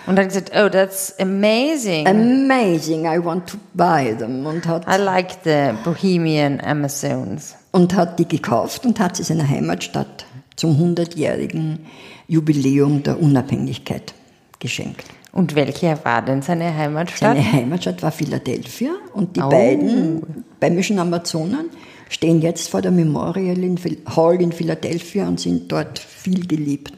Und 0.08 0.20
hat 0.20 0.28
gesagt, 0.28 0.52
oh, 0.54 0.68
that's 0.68 1.18
amazing. 1.20 2.06
Amazing, 2.08 3.06
I 3.06 3.24
want 3.24 3.48
to 3.48 3.58
buy 3.74 4.14
them. 4.18 4.46
Und 4.46 4.68
hat, 4.68 4.86
I 4.88 5.02
like 5.02 5.38
the 5.46 5.70
Bohemian 5.86 6.60
Amazons. 6.60 7.56
Und 7.74 7.94
hat 7.96 8.20
die 8.20 8.28
gekauft 8.28 8.86
und 8.86 9.00
hat 9.02 9.18
sie 9.18 9.24
seiner 9.24 9.50
Heimatstadt 9.50 10.26
zum 10.56 10.78
100-jährigen 10.78 11.80
Jubiläum 12.28 13.04
der 13.04 13.20
Unabhängigkeit 13.20 14.14
geschenkt. 14.60 15.06
Und 15.34 15.56
welche 15.56 15.98
war 16.04 16.22
denn 16.22 16.44
seine 16.44 16.76
Heimatstadt? 16.76 17.36
Seine 17.36 17.52
Heimatstadt 17.52 18.04
war 18.04 18.12
Philadelphia 18.12 18.92
und 19.14 19.36
die 19.36 19.42
oh. 19.42 19.50
beiden 19.50 20.46
bäumischen 20.60 21.00
Amazonen 21.00 21.72
stehen 22.08 22.42
jetzt 22.42 22.70
vor 22.70 22.82
der 22.82 22.92
Memorial 22.92 23.58
in 23.58 23.80
Hall 24.16 24.40
in 24.40 24.52
Philadelphia 24.52 25.28
und 25.28 25.40
sind 25.40 25.72
dort 25.72 25.98
viel 25.98 26.46
geliebt. 26.46 26.94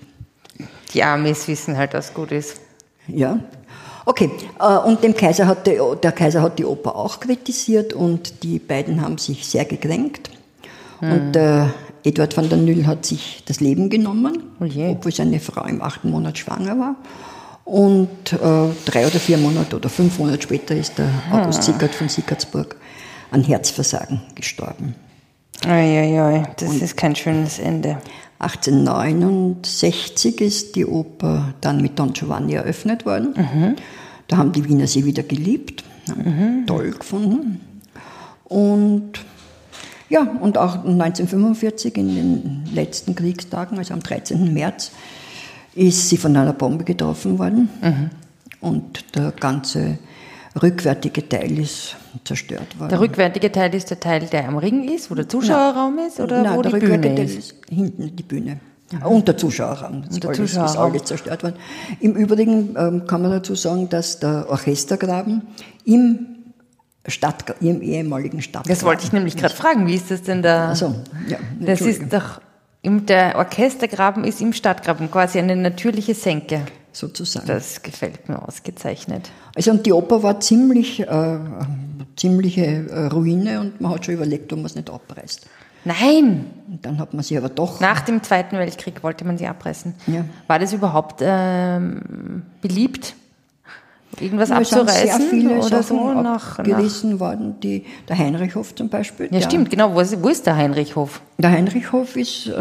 Die 0.93 1.01
Amis 1.01 1.47
wissen 1.47 1.77
halt, 1.77 1.93
was 1.93 2.13
gut 2.13 2.31
ist. 2.31 2.59
Ja. 3.07 3.39
Okay, 4.05 4.29
äh, 4.59 4.77
und 4.77 5.03
dem 5.03 5.15
Kaiser 5.15 5.47
hat 5.47 5.65
der, 5.65 5.95
der 5.95 6.11
Kaiser 6.11 6.41
hat 6.41 6.59
die 6.59 6.65
Oper 6.65 6.95
auch 6.95 7.19
kritisiert 7.19 7.93
und 7.93 8.43
die 8.43 8.59
beiden 8.59 9.01
haben 9.01 9.17
sich 9.17 9.47
sehr 9.47 9.65
gekränkt. 9.65 10.29
Hm. 11.09 11.11
Und 11.11 11.35
äh, 11.35 11.65
Eduard 12.03 12.37
van 12.37 12.49
der 12.49 12.59
Nüll 12.59 12.85
hat 12.85 13.05
sich 13.05 13.43
das 13.45 13.59
Leben 13.59 13.89
genommen, 13.89 14.43
oh 14.59 14.65
obwohl 14.65 15.11
seine 15.11 15.39
Frau 15.39 15.65
im 15.65 15.81
achten 15.81 16.11
Monat 16.11 16.37
schwanger 16.37 16.77
war. 16.77 16.95
Und 17.65 18.31
äh, 18.31 18.69
drei 18.85 19.07
oder 19.07 19.19
vier 19.19 19.39
Monate 19.39 19.75
oder 19.75 19.89
fünf 19.89 20.19
Monate 20.19 20.43
später 20.43 20.75
ist 20.75 20.99
der 20.99 21.09
August 21.31 21.63
Sickert 21.63 21.95
von 21.95 22.07
Sickertsburg 22.07 22.75
an 23.31 23.43
Herzversagen 23.43 24.21
gestorben. 24.35 24.93
Uiuiui, 25.65 26.43
das 26.57 26.69
Und 26.69 26.83
ist 26.83 26.95
kein 26.95 27.15
schönes 27.15 27.57
Ende. 27.57 27.97
1869 28.37 30.41
ist 30.41 30.75
die 30.75 30.85
Oper 30.85 31.55
dann 31.61 31.81
mit 31.81 31.97
Don 31.97 32.13
Giovanni 32.13 32.53
eröffnet 32.53 33.03
worden. 33.05 33.33
Mhm. 33.35 33.75
Da 34.27 34.37
haben 34.37 34.51
die 34.51 34.67
Wiener 34.67 34.85
sie 34.85 35.05
wieder 35.05 35.23
geliebt, 35.23 35.83
mhm. 36.07 36.67
toll 36.67 36.91
gefunden. 36.91 37.81
Und 38.43 39.13
ja, 40.09 40.21
und 40.39 40.57
auch 40.57 40.75
1945 40.75 41.97
in 41.97 42.15
den 42.15 42.69
letzten 42.73 43.15
Kriegstagen, 43.15 43.77
also 43.77 43.93
am 43.93 44.01
13. 44.01 44.53
März, 44.53 44.91
ist 45.73 46.09
sie 46.09 46.17
von 46.17 46.35
einer 46.35 46.53
Bombe 46.53 46.83
getroffen 46.83 47.37
worden. 47.39 47.69
Mhm. 47.81 48.09
Und 48.61 49.15
der 49.15 49.31
ganze 49.31 49.97
rückwärtige 50.61 51.27
Teil 51.27 51.59
ist 51.59 51.95
zerstört 52.23 52.79
worden. 52.79 52.89
Der 52.89 52.99
rückwärtige 52.99 53.51
Teil 53.51 53.73
ist 53.75 53.89
der 53.89 53.99
Teil, 53.99 54.21
der 54.21 54.47
am 54.47 54.57
Ring 54.57 54.87
ist, 54.87 55.11
wo 55.11 55.15
der 55.15 55.27
Zuschauerraum 55.27 55.99
ist 55.99 56.19
oder 56.19 56.41
Nein, 56.43 56.57
wo 56.57 56.61
der 56.61 56.71
die 56.71 56.85
Bühne 56.85 57.23
ist? 57.23 57.37
ist? 57.37 57.55
Hinten 57.69 58.15
die 58.15 58.23
Bühne. 58.23 58.59
Mhm. 58.91 59.01
Und 59.05 59.27
der 59.27 59.37
Zuschauerraum. 59.37 60.03
Das 60.07 60.19
der 60.19 60.29
alles, 60.29 60.37
Zuschauerraum. 60.37 60.71
ist 60.71 60.77
alles 60.77 61.03
zerstört 61.03 61.43
worden. 61.43 61.55
Im 61.99 62.15
Übrigen 62.15 62.75
ähm, 62.77 63.05
kann 63.07 63.21
man 63.21 63.31
dazu 63.31 63.55
sagen, 63.55 63.89
dass 63.89 64.19
der 64.19 64.47
Orchestergraben 64.49 65.41
im 65.83 66.34
Stadt, 67.07 67.55
im 67.61 67.81
ehemaligen 67.81 68.41
Stadtgraben. 68.41 68.69
Das 68.69 68.83
wollte 68.83 69.03
ich 69.03 69.13
nämlich 69.13 69.37
gerade 69.37 69.53
fragen. 69.53 69.87
Wie 69.87 69.95
ist 69.95 70.11
das 70.11 70.23
denn 70.23 70.41
da? 70.41 70.69
Also, 70.69 70.95
ja, 71.27 71.37
das 71.59 71.81
ist 71.81 72.11
doch, 72.11 72.41
der 72.83 73.35
Orchestergraben 73.37 74.23
ist 74.23 74.41
im 74.41 74.53
Stadtgraben 74.53 75.09
quasi 75.11 75.39
eine 75.39 75.55
natürliche 75.55 76.13
Senke. 76.15 76.61
Sozusagen. 76.91 77.45
Das 77.45 77.81
gefällt 77.81 78.29
mir 78.29 78.41
ausgezeichnet. 78.47 79.29
Also 79.53 79.71
und 79.71 79.85
die 79.85 79.91
Oper 79.91 80.23
war 80.23 80.39
ziemlich, 80.39 81.01
äh, 81.01 81.39
ziemliche 82.15 82.65
äh, 82.89 83.07
Ruine 83.07 83.59
und 83.59 83.81
man 83.81 83.91
hat 83.91 84.05
schon 84.05 84.13
überlegt, 84.13 84.53
ob 84.53 84.59
man 84.59 84.67
es 84.67 84.75
nicht 84.75 84.89
abreißt. 84.89 85.45
Nein! 85.83 86.45
Und 86.67 86.85
dann 86.85 86.97
hat 86.97 87.13
man 87.13 87.21
sie 87.21 87.37
aber 87.37 87.49
doch. 87.49 87.81
Nach 87.81 88.01
dem 88.01 88.23
Zweiten 88.23 88.57
Weltkrieg 88.57 89.03
wollte 89.03 89.25
man 89.25 89.37
sie 89.37 89.45
abreißen. 89.45 89.93
Ja. 90.07 90.25
War 90.47 90.57
das 90.57 90.71
überhaupt 90.71 91.21
ähm, 91.21 92.43
beliebt? 92.61 93.13
Irgendwas 94.19 94.49
ja, 94.49 94.57
abzureißen 94.57 95.19
sehr 95.19 95.29
viele 95.29 95.57
oder 95.57 95.83
Sachen 95.83 95.97
so 95.97 96.21
nach, 96.21 96.59
abgerissen 96.59 97.19
worden. 97.19 97.55
Die, 97.61 97.85
der 98.07 98.17
Heinrichhof 98.17 98.73
zum 98.75 98.89
Beispiel. 98.89 99.27
Ja, 99.31 99.41
stimmt, 99.41 99.69
genau. 99.69 99.93
Wo 99.93 99.99
ist, 99.99 100.21
wo 100.21 100.29
ist 100.29 100.45
der 100.45 100.55
Heinrichhof? 100.55 101.21
Der 101.37 101.51
Heinrichhof 101.51 102.15
ist, 102.15 102.51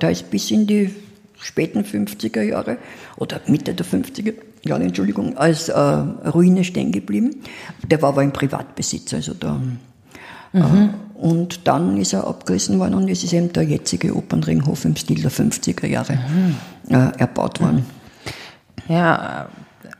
der 0.00 0.10
ist 0.10 0.30
bis 0.30 0.50
in 0.50 0.66
die 0.66 0.94
späten 1.38 1.82
50er 1.82 2.42
Jahre 2.42 2.78
oder 3.16 3.40
Mitte 3.46 3.74
der 3.74 3.86
50er 3.86 4.34
Jahre, 4.64 4.82
Entschuldigung, 4.82 5.36
als 5.36 5.68
äh, 5.68 5.78
Ruine 5.78 6.64
stehen 6.64 6.92
geblieben. 6.92 7.42
Der 7.86 8.02
war 8.02 8.10
aber 8.10 8.22
im 8.22 8.32
Privatbesitz, 8.32 9.14
also 9.14 9.34
da. 9.34 9.60
Äh, 10.52 10.58
mhm. 10.58 10.62
Äh, 10.62 10.88
und 11.18 11.66
dann 11.66 11.96
ist 11.96 12.12
er 12.12 12.26
abgerissen 12.26 12.78
worden 12.78 12.94
und 12.94 13.08
es 13.08 13.24
ist 13.24 13.32
eben 13.32 13.52
der 13.52 13.62
jetzige 13.62 14.14
Opernringhof 14.14 14.84
im 14.84 14.96
Stil 14.96 15.22
der 15.22 15.30
50er 15.30 15.86
Jahre 15.86 16.14
mhm. 16.14 16.56
äh, 16.94 17.18
erbaut 17.18 17.60
worden. 17.60 17.86
Ja, 18.88 19.48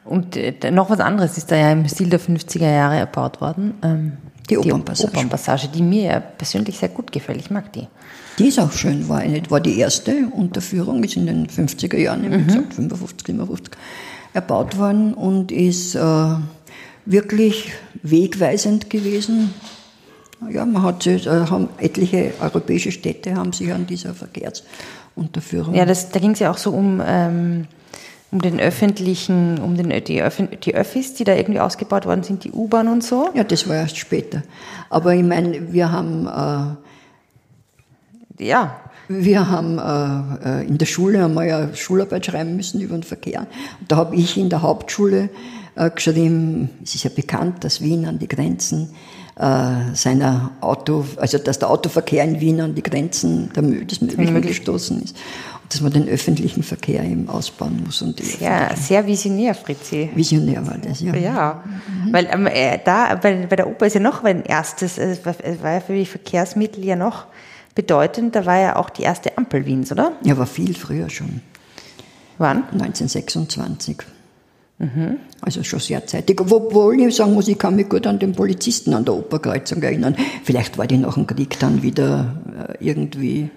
und 0.07 0.37
äh, 0.37 0.71
noch 0.71 0.91
was 0.91 1.01
anderes 1.01 1.37
ist 1.37 1.51
da 1.51 1.57
ja 1.57 1.73
im 1.73 1.89
Stil 1.89 2.09
der 2.09 2.21
50er 2.21 2.71
Jahre 2.71 2.97
erbaut 2.97 3.41
worden. 3.41 3.75
Ähm, 3.83 4.13
die 4.49 4.59
Opernpassage. 4.59 5.11
Die 5.11 5.17
Opernpassage, 5.17 5.69
die 5.69 5.83
mir 5.83 6.03
ja 6.05 6.21
persönlich 6.21 6.79
sehr 6.79 6.89
gut 6.89 7.11
gefällt. 7.13 7.39
Ich 7.41 7.51
mag 7.51 7.73
die. 7.73 7.87
Die 8.39 8.49
ist 8.49 8.59
auch 8.59 8.73
schön, 8.73 9.09
war, 9.09 9.19
eine, 9.19 9.43
war 9.51 9.61
die 9.61 9.79
erste 9.79 10.29
Unterführung, 10.31 11.03
ist 11.03 11.17
in 11.17 11.27
den 11.27 11.47
50er 11.49 11.97
Jahren, 11.97 12.23
wie 12.23 12.37
mhm. 12.37 12.47
gesagt, 12.47 12.75
55, 12.75 13.27
57, 13.27 13.75
erbaut 14.35 14.77
worden 14.77 15.15
und 15.15 15.51
ist 15.51 15.95
äh, 15.95 16.37
wirklich 17.07 17.73
wegweisend 18.03 18.91
gewesen. 18.91 19.55
Ja, 20.51 20.67
man 20.67 20.83
hat, 20.83 21.07
äh, 21.07 21.19
haben 21.27 21.71
etliche 21.79 22.35
europäische 22.41 22.93
Städte 22.93 23.35
haben 23.35 23.53
sich 23.55 23.73
an 23.73 23.87
dieser 23.87 24.13
Verkehrsunterführung. 24.13 25.75
Ja, 25.75 25.87
das, 25.87 26.11
da 26.11 26.21
ging 26.21 26.33
es 26.33 26.41
ja 26.41 26.51
auch 26.51 26.59
so 26.59 26.73
um, 26.73 27.03
ähm, 27.05 27.67
um 28.33 28.43
den 28.43 28.59
öffentlichen, 28.59 29.59
um 29.59 29.77
den, 29.77 30.05
die, 30.05 30.23
Öffn 30.23 30.49
die 30.65 30.75
Öffis, 30.75 31.15
die 31.15 31.25
da 31.25 31.35
irgendwie 31.35 31.61
ausgebaut 31.61 32.07
worden 32.07 32.23
sind, 32.23 32.45
die 32.45 32.53
U-Bahn 32.53 32.89
und 32.89 33.05
so. 33.05 33.31
Ja, 33.35 33.45
das 33.45 33.69
war 33.69 33.77
erst 33.77 33.97
später. 33.97 34.43
Aber 34.91 35.15
ich 35.15 35.23
meine, 35.23 35.73
wir 35.73 35.93
haben 35.93 36.27
äh, 36.27 36.77
ja. 38.39 38.81
Wir 39.09 39.49
haben 39.49 39.79
äh, 39.79 40.63
äh, 40.63 40.67
in 40.67 40.79
der 40.79 40.87
Schule 40.87 41.25
einmal 41.25 41.49
eine 41.49 41.77
Schularbeit 41.77 42.27
schreiben 42.27 42.57
müssen 42.57 42.81
über 42.81 42.97
den 42.97 43.05
Verkehr. 43.05 43.47
Und 43.81 43.93
da 43.93 43.97
habe 43.97 44.17
ich 44.17 44.37
in 44.37 44.51
der 44.51 44.63
Hauptschule 44.63 45.31
äh, 45.77 45.91
geschrieben, 45.91 46.71
es 46.83 46.97
ist 46.97 47.05
ja 47.05 47.11
bekannt, 47.15 47.63
dass 47.63 47.81
Wien 47.81 48.07
an 48.07 48.19
die 48.19 48.27
Grenzen 48.27 48.91
äh, 49.39 49.95
seiner 49.95 50.53
Auto, 50.61 51.05
also 51.17 51.37
dass 51.39 51.59
der 51.59 51.69
Autoverkehr 51.69 52.25
in 52.25 52.41
Wien 52.41 52.61
an 52.61 52.75
die 52.75 52.83
Grenzen 52.83 53.53
des 53.53 54.01
Möglichen 54.01 54.41
gestoßen 54.41 55.03
ist. 55.03 55.17
Und 55.63 55.75
dass 55.75 55.81
man 55.83 55.93
den 55.93 56.09
öffentlichen 56.09 56.63
Verkehr 56.63 57.05
eben 57.05 57.29
ausbauen 57.29 57.83
muss. 57.85 58.01
Und 58.01 58.19
sehr, 58.23 58.71
sehr 58.77 59.07
visionär, 59.07 59.55
Fritzi. 59.55 60.11
Visionär 60.15 60.67
war 60.67 60.79
das, 60.79 61.01
ja. 61.01 61.15
Ja, 61.15 61.65
mhm. 61.65 62.13
weil 62.13 62.29
ähm, 62.33 62.47
äh, 62.47 62.79
da, 62.83 63.15
bei, 63.17 63.47
bei 63.47 63.57
der 63.57 63.69
Oper 63.69 63.87
ist 63.87 63.95
ja 63.95 64.01
noch 64.01 64.25
ein 64.25 64.43
erstes, 64.45 64.97
es 64.97 65.25
war, 65.27 65.35
es 65.43 65.63
war 65.63 65.73
ja 65.73 65.81
für 65.81 65.95
die 65.95 66.07
Verkehrsmittel 66.07 66.85
ja 66.85 66.97
noch 66.97 67.27
bedeutend. 67.75 68.35
Da 68.35 68.47
war 68.47 68.59
ja 68.59 68.77
auch 68.77 68.89
die 68.89 69.03
erste 69.03 69.37
Ampel 69.37 69.67
Wiens, 69.67 69.93
oder? 69.93 70.13
Ja, 70.23 70.39
war 70.39 70.47
viel 70.47 70.75
früher 70.75 71.11
schon. 71.11 71.43
Wann? 72.39 72.65
1926. 72.73 73.99
Mhm. 74.79 75.19
Also 75.41 75.63
schon 75.63 75.81
sehr 75.81 76.07
zeitig. 76.07 76.41
Obwohl 76.41 77.01
ich 77.01 77.17
sagen 77.17 77.33
muss, 77.33 77.49
ich 77.49 77.59
kann 77.59 77.77
mich 77.77 77.89
gut 77.89 78.07
an 78.07 78.19
den 78.19 78.33
Polizisten 78.33 78.93
an 78.93 79.05
der 79.05 79.15
Operkreuzung 79.15 79.83
erinnern. 79.83 80.17
Vielleicht 80.45 80.77
war 80.77 80.87
die 80.87 80.99
nach 80.99 81.15
dem 81.15 81.27
Krieg 81.27 81.59
dann 81.59 81.83
wieder 81.83 82.37
äh, 82.69 82.85
irgendwie. 82.85 83.51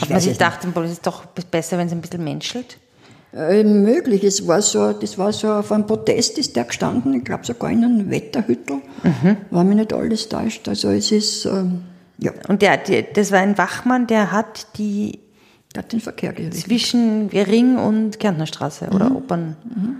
Hat 0.00 0.10
man 0.10 0.20
sich 0.20 0.32
gedacht, 0.32 0.60
es 0.64 0.90
ist 0.90 1.06
doch 1.06 1.26
besser, 1.26 1.78
wenn 1.78 1.88
es 1.88 1.92
ein 1.92 2.00
bisschen 2.00 2.22
menschelt? 2.22 2.78
Äh, 3.34 3.64
möglich. 3.64 4.22
Es 4.22 4.46
war 4.46 4.62
so, 4.62 4.92
das 4.92 5.18
war 5.18 5.32
so 5.32 5.52
auf 5.52 5.72
einem 5.72 5.86
Protest 5.86 6.38
ist 6.38 6.54
der 6.54 6.64
gestanden, 6.64 7.14
ich 7.14 7.24
glaube 7.24 7.44
sogar 7.44 7.70
in 7.70 7.84
einem 7.84 8.10
Wetterhüttel. 8.10 8.76
Mhm. 9.02 9.36
War 9.50 9.64
mir 9.64 9.74
nicht 9.74 9.92
alles 9.92 10.28
täuscht. 10.28 10.68
Also 10.68 10.90
es 10.90 11.10
ist. 11.10 11.44
Ähm, 11.44 11.82
ja. 12.18 12.30
Und 12.46 12.62
der, 12.62 12.76
der, 12.76 13.02
das 13.02 13.32
war 13.32 13.40
ein 13.40 13.58
Wachmann, 13.58 14.06
der 14.06 14.30
hat 14.30 14.68
die 14.78 15.18
hat 15.78 15.92
den 15.92 16.00
Verkehr 16.00 16.32
geregelt. 16.32 16.56
Zwischen 16.56 17.28
Ring 17.28 17.76
und 17.76 18.18
Kärntnerstraße 18.18 18.88
oder 18.90 19.10
mhm. 19.10 19.16
Opern. 19.16 19.56
Mhm. 19.64 19.96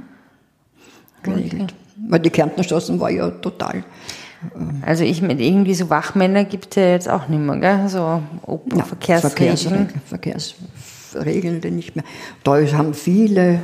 Geregelt. 1.22 1.62
Okay. 1.62 1.74
Weil 2.08 2.20
die 2.20 2.30
Kärntnerstraße 2.30 2.98
war 3.00 3.10
ja 3.10 3.30
total. 3.30 3.78
Äh, 3.78 4.86
also 4.86 5.04
ich 5.04 5.22
meine, 5.22 5.42
irgendwie 5.42 5.74
so 5.74 5.90
Wachmänner 5.90 6.44
gibt 6.44 6.68
es 6.70 6.76
ja 6.76 6.88
jetzt 6.90 7.08
auch 7.08 7.28
nicht 7.28 7.40
mehr, 7.40 7.56
gell? 7.56 7.88
So 7.88 8.22
Oper, 8.42 8.76
ja, 8.76 8.84
Verkehrsregeln. 8.84 9.88
Verkehrsregeln 10.06 11.60
nicht 11.74 11.96
mehr. 11.96 12.04
Da 12.42 12.56
haben 12.72 12.94
viele 12.94 13.60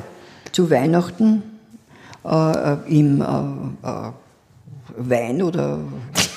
zu 0.52 0.70
Weihnachten 0.70 1.42
äh, 2.24 2.76
im 2.88 3.20
äh, 3.20 3.88
äh 3.88 4.12
Wein 4.96 5.42
oder 5.42 5.78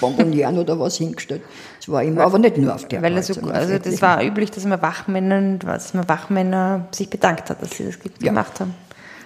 Bonbonieren 0.03 0.57
oder 0.57 0.79
was 0.79 0.97
hingestellt. 0.97 1.41
Das 1.79 1.89
war 1.89 2.03
immer, 2.03 2.23
aber 2.23 2.39
nicht 2.39 2.57
nur 2.57 2.75
auf 2.75 2.87
der 2.87 3.01
Weil 3.01 3.15
also, 3.15 3.39
also 3.41 3.77
das 3.77 4.01
war 4.01 4.23
üblich, 4.23 4.51
dass 4.51 4.65
man 4.65 4.81
Wachmänner, 4.81 5.57
dass 5.59 5.93
man 5.93 6.07
Wachmänner 6.09 6.87
sich 6.91 7.09
bedankt 7.09 7.49
hat, 7.49 7.61
dass 7.61 7.77
sie 7.77 7.85
das 7.85 7.95
ja. 8.19 8.29
gemacht 8.29 8.59
haben. 8.59 8.73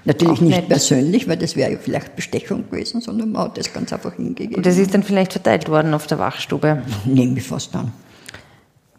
Natürlich 0.06 0.40
nicht 0.40 0.56
nett. 0.56 0.70
persönlich, 0.70 1.28
weil 1.28 1.38
das 1.38 1.56
wäre 1.56 1.72
ja 1.72 1.78
vielleicht 1.78 2.16
Bestechung 2.16 2.70
gewesen, 2.70 3.02
sondern 3.02 3.32
man 3.32 3.44
hat 3.44 3.58
das 3.58 3.74
ganz 3.74 3.92
einfach 3.92 4.14
hingegeben. 4.14 4.56
Und 4.56 4.66
das 4.66 4.78
ist 4.78 4.94
dann 4.94 5.04
vielleicht 5.04 5.34
verteilt 5.34 5.68
worden 5.68 5.94
auf 5.94 6.08
der 6.08 6.18
Wachstube? 6.18 6.82
Nehme 7.06 7.38
ich 7.40 7.44
fast 7.46 7.76
an. 7.76 7.92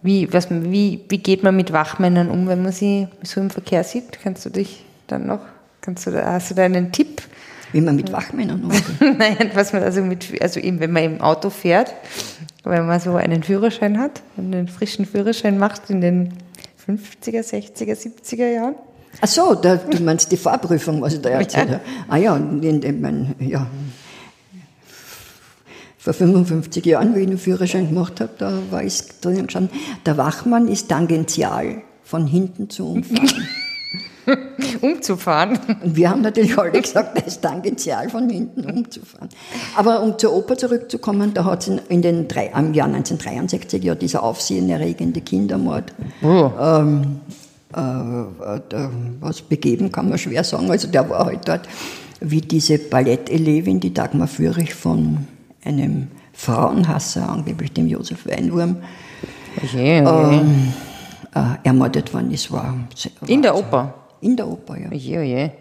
Wie, 0.02 0.30
was, 0.32 0.50
wie, 0.50 1.04
wie 1.08 1.18
geht 1.18 1.42
man 1.42 1.56
mit 1.56 1.73
Wachmännern 1.73 2.28
um, 2.28 2.47
wenn 2.47 2.62
man 2.62 2.73
sie 2.73 3.08
so 3.23 3.40
im 3.40 3.50
Verkehr 3.50 3.85
sieht? 3.85 4.20
Kannst 4.23 4.44
du 4.44 4.50
dich 4.50 4.85
dann 5.06 5.26
noch, 5.26 5.40
kannst 5.80 6.06
du, 6.06 6.25
hast 6.25 6.50
du 6.50 6.54
da 6.54 6.64
einen 6.64 6.92
Tipp? 6.92 7.23
Wie 7.72 7.80
man 7.80 7.96
mit 7.96 8.12
Wachmännern 8.12 8.64
umgeht. 8.64 8.82
Nein, 9.18 9.50
was 9.54 9.72
man 9.72 9.82
also 9.82 10.02
mit, 10.02 10.40
also 10.40 10.60
eben, 10.60 10.80
wenn 10.80 10.92
man 10.92 11.04
im 11.04 11.20
Auto 11.20 11.50
fährt, 11.50 11.94
wenn 12.64 12.87
man 12.87 13.00
so 13.00 13.16
einen 13.16 13.42
Führerschein 13.42 13.98
hat, 13.98 14.22
einen 14.37 14.68
frischen 14.68 15.06
Führerschein 15.06 15.58
macht 15.58 15.90
in 15.90 16.00
den 16.00 16.34
50er, 16.87 17.42
60er, 17.42 17.94
70er 17.94 18.50
Jahren. 18.50 18.75
Ach 19.20 19.28
so, 19.28 19.54
da, 19.54 19.76
du 19.76 20.02
meinst 20.02 20.30
die 20.32 20.37
Fahrprüfung, 20.37 21.00
was 21.02 21.14
ich 21.14 21.20
da 21.20 21.30
erzählt 21.30 21.70
habe. 21.70 21.80
Ah 22.08 22.16
ja, 22.16 22.37
in, 22.37 23.00
mein, 23.00 23.34
ja, 23.40 23.66
vor 25.98 26.14
55 26.14 26.87
Jahren, 26.87 27.14
wie 27.14 27.20
ich 27.20 27.26
den 27.26 27.38
Führerschein 27.38 27.88
gemacht 27.88 28.20
habe, 28.20 28.30
da 28.38 28.58
war 28.70 28.82
ich 28.82 29.02
drin 29.20 29.46
gestanden, 29.46 29.76
der 30.06 30.16
Wachmann 30.16 30.68
ist 30.68 30.88
tangential 30.88 31.82
von 32.02 32.26
hinten 32.26 32.70
zu 32.70 32.92
umfahren. 32.92 33.28
umzufahren. 34.80 35.58
Und 35.82 35.97
wir 35.97 36.11
haben 36.11 36.23
natürlich 36.23 36.58
alle 36.58 36.80
gesagt, 36.80 37.18
das 37.18 37.35
ist 37.35 37.42
tangential 37.42 38.08
von 38.08 38.28
hinten 38.28 38.64
umzufahren. 38.64 39.28
Aber 39.76 40.02
um 40.02 40.18
zur 40.18 40.32
Oper 40.35 40.56
zurückzukommen, 40.56 41.35
da 41.35 41.44
hat 41.44 41.62
es 41.62 41.68
in, 41.68 41.80
in 41.88 42.02
den 42.02 42.28
drei, 42.28 42.47
im 42.47 42.75
Jahr 42.75 42.87
1963 42.87 43.82
ja 43.82 43.94
dieser 43.94 44.23
aufsehenerregende 44.23 45.20
Kindermord 45.20 45.92
oh. 46.23 46.50
ähm, 46.61 47.20
äh, 47.75 47.80
äh, 47.80 48.88
was 49.20 49.42
begeben, 49.42 49.92
kann 49.92 50.08
man 50.08 50.18
schwer 50.18 50.44
sagen. 50.44 50.70
Also 50.70 50.88
der 50.88 51.08
war 51.08 51.26
halt 51.26 51.47
dort 51.47 51.68
wie 52.20 52.40
diese 52.40 52.78
Ballettelevin, 52.78 53.80
die 53.80 53.94
Dagmar 53.94 54.26
Fürich 54.26 54.75
von 54.75 55.26
einem 55.64 56.08
Frauenhasser, 56.32 57.28
angeblich 57.28 57.73
dem 57.73 57.87
Josef 57.87 58.26
Weinwurm, 58.26 58.78
Oje, 59.62 60.02
oje. 60.02 60.40
ähm, 60.40 60.73
äh, 61.35 61.66
ermordet 61.66 62.12
worden 62.14 62.30
ist. 62.30 62.50
War 62.52 62.75
In 63.26 63.42
der 63.42 63.56
Oper. 63.56 63.94
In 64.20 64.37
der 64.37 64.46
Oper, 64.48 64.76
ja. 64.78 64.88
Oje, 64.90 65.18
oje. 65.20 65.52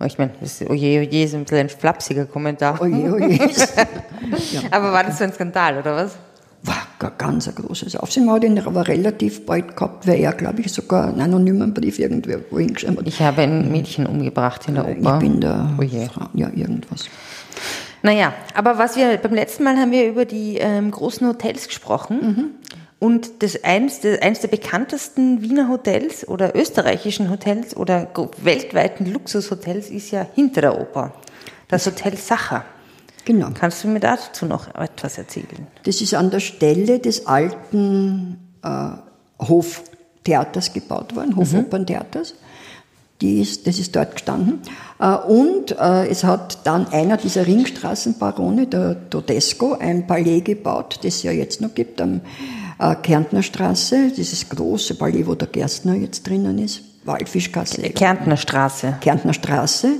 Oh, 0.00 0.04
Ich 0.04 0.18
meine, 0.18 0.32
das 0.40 0.60
oje, 0.62 1.00
oje 1.00 1.24
ist 1.24 1.34
ein 1.34 1.42
bisschen 1.44 1.58
ein 1.58 1.68
flapsiger 1.68 2.26
Kommentar. 2.26 2.80
Oje, 2.80 3.12
oje. 3.12 3.38
Aber 4.70 4.92
war 4.92 5.04
das 5.04 5.18
so 5.18 5.24
ein 5.24 5.32
Skandal, 5.32 5.78
oder 5.78 5.94
was? 5.96 6.16
War 6.62 6.86
gar 6.98 7.10
ganz 7.12 7.46
ein 7.46 7.54
großes 7.54 7.96
Aufsehen. 7.96 8.24
Man 8.24 8.36
hat 8.36 8.44
ihn 8.44 8.58
aber 8.58 8.88
relativ 8.88 9.44
bald 9.44 9.76
gehabt, 9.76 10.06
weil 10.06 10.18
er, 10.20 10.32
glaube 10.32 10.62
ich, 10.62 10.72
sogar 10.72 11.08
einen 11.08 11.20
anonymen 11.20 11.74
Brief 11.74 11.98
irgendwo 11.98 12.58
hingeschrieben 12.58 12.96
hat. 12.96 13.06
Ich 13.06 13.20
habe 13.20 13.42
ein 13.42 13.70
Mädchen 13.70 14.06
umgebracht 14.06 14.66
in 14.66 14.76
der 14.76 14.88
Ich 14.88 14.98
Oper. 14.98 15.18
bin 15.18 15.42
der 15.42 15.68
Oje. 15.78 16.06
Frau, 16.10 16.24
ja, 16.32 16.48
irgendwas. 16.54 17.04
Naja, 18.02 18.32
aber 18.54 18.78
was 18.78 18.96
wir 18.96 19.18
beim 19.18 19.34
letzten 19.34 19.64
Mal 19.64 19.76
haben 19.76 19.90
wir 19.92 20.08
über 20.08 20.24
die 20.24 20.56
ähm, 20.56 20.90
großen 20.90 21.26
Hotels 21.28 21.66
gesprochen. 21.68 22.54
Und 23.04 23.42
das 23.42 23.62
eins, 23.64 24.00
das 24.00 24.22
eins 24.22 24.40
der 24.40 24.48
bekanntesten 24.48 25.42
Wiener 25.42 25.68
Hotels 25.68 26.26
oder 26.26 26.56
österreichischen 26.56 27.28
Hotels 27.28 27.76
oder 27.76 28.08
weltweiten 28.38 29.04
Luxushotels 29.04 29.90
ist 29.90 30.10
ja 30.10 30.26
hinter 30.34 30.62
der 30.62 30.80
Oper. 30.80 31.12
Das 31.68 31.84
Hotel 31.84 32.16
Sacher. 32.16 32.64
Genau. 33.26 33.50
Kannst 33.52 33.84
du 33.84 33.88
mir 33.88 34.00
dazu 34.00 34.46
noch 34.46 34.74
etwas 34.74 35.18
erzählen? 35.18 35.66
Das 35.82 36.00
ist 36.00 36.14
an 36.14 36.30
der 36.30 36.40
Stelle 36.40 36.98
des 36.98 37.26
alten 37.26 38.38
äh, 38.62 38.92
Hoftheaters 39.38 40.72
gebaut 40.72 41.14
worden, 41.14 41.36
Hofoperntheaters. 41.36 42.36
Die 43.20 43.42
ist, 43.42 43.66
das 43.66 43.78
ist 43.78 43.94
dort 43.94 44.12
gestanden. 44.12 44.62
Äh, 44.98 45.14
und 45.14 45.72
äh, 45.78 46.06
es 46.06 46.24
hat 46.24 46.66
dann 46.66 46.88
einer 46.88 47.18
dieser 47.18 47.46
Ringstraßenbarone, 47.46 48.66
der 48.66 49.10
Todesco, 49.10 49.74
ein 49.74 50.06
Palais 50.06 50.40
gebaut, 50.40 51.00
das 51.02 51.16
es 51.16 51.22
ja 51.22 51.32
jetzt 51.32 51.60
noch 51.60 51.74
gibt, 51.74 52.00
am 52.00 52.22
äh, 52.78 52.94
Kärntner 52.94 53.42
Straße, 53.42 54.10
dieses 54.16 54.48
große 54.48 54.94
Palais, 54.96 55.26
wo 55.26 55.34
der 55.34 55.48
Gerstner 55.48 55.94
jetzt 55.94 56.26
drinnen 56.26 56.58
ist, 56.58 56.82
Waldfischgasse. 57.04 57.82
Kärntner 59.00 59.32
Straße. 59.34 59.96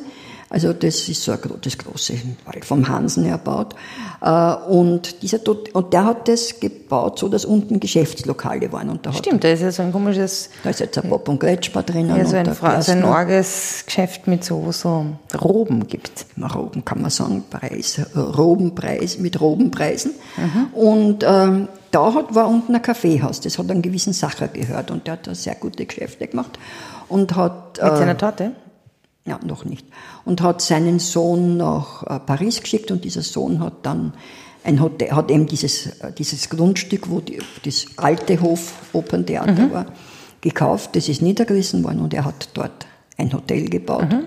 Also 0.50 0.72
das 0.72 1.08
ist 1.08 1.22
so 1.22 1.32
ein, 1.32 1.38
das 1.62 1.78
große 1.78 2.14
Wald 2.44 2.64
vom 2.64 2.88
Hansen 2.88 3.26
erbaut. 3.26 3.74
Äh, 4.22 4.54
Und, 4.68 5.22
dieser, 5.22 5.38
und 5.72 5.92
der 5.92 6.04
hat 6.04 6.28
das 6.28 6.60
gebaut, 6.60 7.18
so 7.18 7.28
dass 7.28 7.44
unten 7.44 7.80
Geschäftslokale 7.80 8.70
waren. 8.72 8.88
Und 8.90 9.04
da, 9.04 9.10
hat, 9.10 9.18
Stimmt, 9.18 9.42
da 9.44 9.48
ist 9.48 9.62
ja 9.62 9.72
so 9.72 9.82
ein 9.82 9.92
komisches, 9.92 10.50
da 10.62 10.70
ist 10.70 10.80
jetzt 10.80 10.98
ein 10.98 11.08
Pop 11.08 11.28
und 11.28 11.40
Gretschbar 11.40 11.82
drinnen. 11.82 12.16
ja, 12.16 12.24
so 12.24 12.36
ein, 12.36 12.54
Fra 12.54 12.80
so 12.82 12.92
ein 12.92 13.04
orges 13.04 13.82
Geschäft 13.86 14.26
mit 14.26 14.44
so, 14.44 14.70
so 14.72 15.06
Roben 15.40 15.86
gibt. 15.88 16.26
Roben 16.54 16.84
kann 16.84 17.00
man 17.02 17.10
sagen, 17.10 17.44
Preis, 17.50 18.00
Robenpreis 18.14 19.18
mit 19.18 19.40
Robenpreisen. 19.40 20.12
Mhm. 20.36 20.66
Und 20.74 21.24
ähm, 21.26 21.68
da 21.90 22.14
hat, 22.14 22.34
war 22.34 22.48
unten 22.48 22.74
ein 22.74 22.82
Kaffeehaus, 22.82 23.40
das 23.40 23.58
hat 23.58 23.70
einen 23.70 23.82
gewissen 23.82 24.12
Sacher 24.12 24.48
gehört 24.48 24.90
und 24.90 25.06
der 25.06 25.14
hat 25.14 25.26
da 25.26 25.34
sehr 25.34 25.54
gute 25.54 25.86
Geschäfte 25.86 26.26
gemacht 26.26 26.58
und 27.08 27.36
hat 27.36 27.78
Mit 27.82 27.92
äh, 27.92 27.96
seiner 27.96 28.18
Torte? 28.18 28.52
Ja, 29.26 29.40
noch 29.44 29.64
nicht. 29.64 29.86
Und 30.26 30.42
hat 30.42 30.60
seinen 30.60 30.98
Sohn 30.98 31.56
nach 31.56 32.02
äh, 32.02 32.18
Paris 32.20 32.60
geschickt 32.60 32.90
und 32.90 33.04
dieser 33.04 33.22
Sohn 33.22 33.60
hat 33.60 33.74
dann 33.86 34.12
ein 34.64 34.80
Hotel, 34.82 35.12
hat 35.12 35.30
eben 35.30 35.46
dieses, 35.46 35.86
äh, 36.00 36.12
dieses 36.12 36.50
Grundstück, 36.50 37.08
wo 37.10 37.20
die, 37.20 37.38
das 37.64 37.86
alte 37.96 38.40
Hof-Operntheater 38.40 39.52
Mhm. 39.66 39.72
war, 39.72 39.86
gekauft. 40.42 40.94
Das 40.94 41.08
ist 41.08 41.22
niedergerissen 41.22 41.82
worden 41.84 42.00
und 42.00 42.12
er 42.12 42.26
hat 42.26 42.50
dort 42.52 42.86
ein 43.16 43.32
Hotel 43.32 43.68
gebaut. 43.70 44.10
Mhm. 44.12 44.26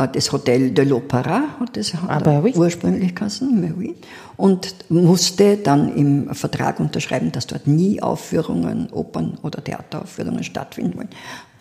Äh, 0.00 0.08
Das 0.12 0.30
Hotel 0.30 0.70
de 0.70 0.84
l'Opéra 0.84 1.58
hat 1.58 1.76
das 1.76 1.94
hat 1.94 2.26
Ah, 2.26 2.40
oui. 2.42 2.52
ursprünglich 2.54 3.16
geheißen, 3.16 3.74
und 4.36 4.74
musste 4.90 5.56
dann 5.56 5.94
im 5.96 6.32
Vertrag 6.34 6.78
unterschreiben, 6.78 7.32
dass 7.32 7.46
dort 7.48 7.66
nie 7.66 8.00
Aufführungen, 8.02 8.88
Opern- 8.92 9.38
oder 9.42 9.62
Theateraufführungen 9.62 10.44
stattfinden 10.44 10.96
wollen, 10.98 11.08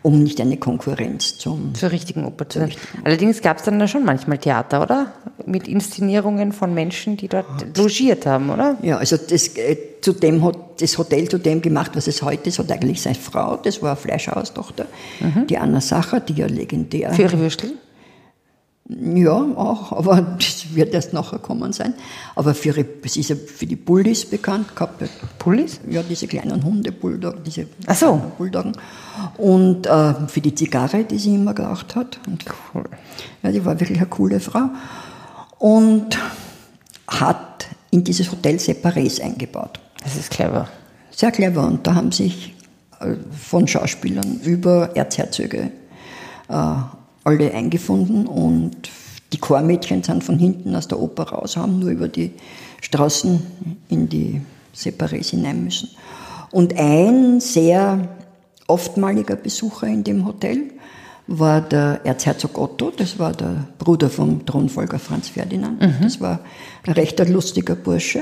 um 0.04 0.22
nicht 0.22 0.40
eine 0.40 0.58
Konkurrenz 0.58 1.38
zum 1.38 1.74
Zur 1.74 1.92
richtigen 1.92 2.26
Oper 2.26 2.48
zu 2.48 2.60
sein. 2.60 2.72
Allerdings 3.04 3.42
gab 3.42 3.58
es 3.58 3.64
dann 3.64 3.80
da 3.80 3.88
schon 3.88 4.06
manchmal 4.06 4.38
Theater, 4.38 4.84
oder? 4.84 5.14
Mit 5.46 5.68
Inszenierungen 5.68 6.52
von 6.52 6.74
Menschen, 6.74 7.18
die 7.18 7.28
dort 7.28 7.46
logiert 7.78 8.26
haben, 8.26 8.50
oder? 8.50 8.78
Ja, 8.82 8.98
also 8.98 9.18
das, 9.18 9.48
äh, 9.58 9.78
zu 10.02 10.14
dem 10.14 10.44
hat 10.44 10.58
das 10.82 10.98
Hotel 10.98 11.30
zu 11.30 11.40
dem 11.40 11.62
gemacht, 11.62 11.92
was 11.96 12.08
es 12.08 12.22
heute 12.22 12.50
ist, 12.50 12.60
hat 12.60 12.72
eigentlich 12.72 13.02
seine 13.02 13.16
Frau, 13.16 13.56
das 13.56 13.82
war 13.82 13.92
eine 13.92 13.96
Fleischhaustochter, 13.96 14.86
die 15.50 15.58
Anna 15.58 15.80
Sacher, 15.80 16.20
die 16.20 16.34
ja 16.34 16.48
legendär. 16.48 17.14
Für 17.14 17.24
ihre 17.24 17.40
Würstel? 17.40 17.72
Ja, 18.90 19.32
auch, 19.32 19.94
aber 19.94 20.22
das 20.22 20.76
wird 20.76 20.94
erst 20.94 21.14
nachher 21.14 21.40
kommen 21.40 21.72
sein. 21.72 21.94
Aber 22.36 22.54
für, 22.54 22.74
sie 23.06 23.22
ist 23.22 23.30
ja 23.30 23.36
für 23.36 23.66
die 23.66 23.78
Bullies 23.78 24.26
bekannt 24.26 24.76
gehabt. 24.76 25.02
Pullis? 25.40 25.80
Ja, 25.90 26.04
diese 26.04 26.28
kleinen 26.28 26.64
Hunde, 26.64 26.92
Bulldog, 26.92 27.44
diese 27.46 27.68
Ach 27.88 27.96
so. 27.96 28.22
Bulldoggen. 28.38 28.74
Und 29.38 29.88
äh, 29.88 30.28
für 30.28 30.42
die 30.42 30.54
Zigarre, 30.54 31.06
die 31.06 31.18
sie 31.18 31.36
immer 31.36 31.54
geraucht 31.54 31.96
hat. 31.96 32.20
Und, 32.28 32.44
Cool. 32.74 32.84
ja, 33.42 33.52
die 33.52 33.64
war 33.64 33.80
wirklich 33.80 34.00
eine 34.00 34.08
coole 34.08 34.42
Frau. 34.42 34.70
Und 35.60 36.18
hat 37.08 37.68
in 37.92 38.04
dieses 38.04 38.32
Hotel 38.32 38.58
Separés 38.58 39.22
eingebaut. 39.22 39.80
Das 40.04 40.18
ist 40.18 40.30
clever. 40.30 40.68
Sehr 41.12 41.32
clever. 41.32 41.66
Und 41.66 41.88
da 41.88 41.96
haben 41.96 42.12
sich 42.12 42.54
äh, 43.00 43.14
von 43.32 43.66
Schauspielern 43.66 44.42
über 44.44 44.94
Erzherzöge 44.96 45.72
äh, 46.50 46.74
alle 47.24 47.54
eingefunden 47.54 48.26
und 48.28 48.90
die 49.32 49.40
Chormädchen 49.40 50.04
sind 50.04 50.24
von 50.24 50.38
hinten 50.38 50.76
aus 50.76 50.88
der 50.88 51.00
Oper 51.00 51.24
raus, 51.24 51.58
haben 51.58 51.80
nur 51.80 51.90
über 51.90 52.08
die 52.08 52.32
Straßen 52.82 53.42
in 53.90 54.10
die 54.10 54.42
Separés 54.76 55.30
hinein 55.32 55.64
müssen. 55.64 55.90
Und 56.52 56.78
ein 56.78 57.40
sehr 57.40 58.08
oftmaliger 58.68 59.36
Besucher 59.36 59.88
in 59.88 60.04
dem 60.04 60.26
Hotel 60.26 60.72
war 61.26 61.62
der 61.62 62.02
Erzherzog 62.04 62.58
Otto, 62.58 62.92
das 62.96 63.18
war 63.18 63.32
der 63.32 63.68
Bruder 63.80 64.10
vom 64.10 64.46
Thronfolger 64.46 65.00
Franz 65.00 65.30
Ferdinand. 65.30 65.82
Das 66.02 66.20
war 66.20 66.42
ein 66.86 66.94
rechter 66.94 67.26
lustiger 67.26 67.76
Bursche, 67.76 68.22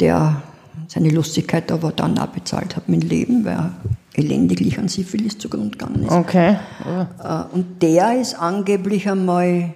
der 0.00 0.42
seine 0.88 1.10
Lustigkeit 1.10 1.70
aber 1.70 1.92
dann 1.92 2.18
auch 2.18 2.28
bezahlt 2.28 2.74
hat 2.74 2.88
mit 2.88 3.02
dem 3.02 3.08
Leben, 3.08 3.44
weil 3.44 3.54
er 3.54 3.74
elendiglich 4.14 4.78
an 4.78 4.88
Syphilis 4.88 5.38
zugrunde 5.38 5.70
gegangen 5.70 6.04
ist. 6.04 6.12
Okay. 6.12 6.56
Äh, 6.84 7.42
Und 7.52 7.82
der 7.82 8.20
ist 8.20 8.34
angeblich 8.34 9.08
einmal 9.08 9.74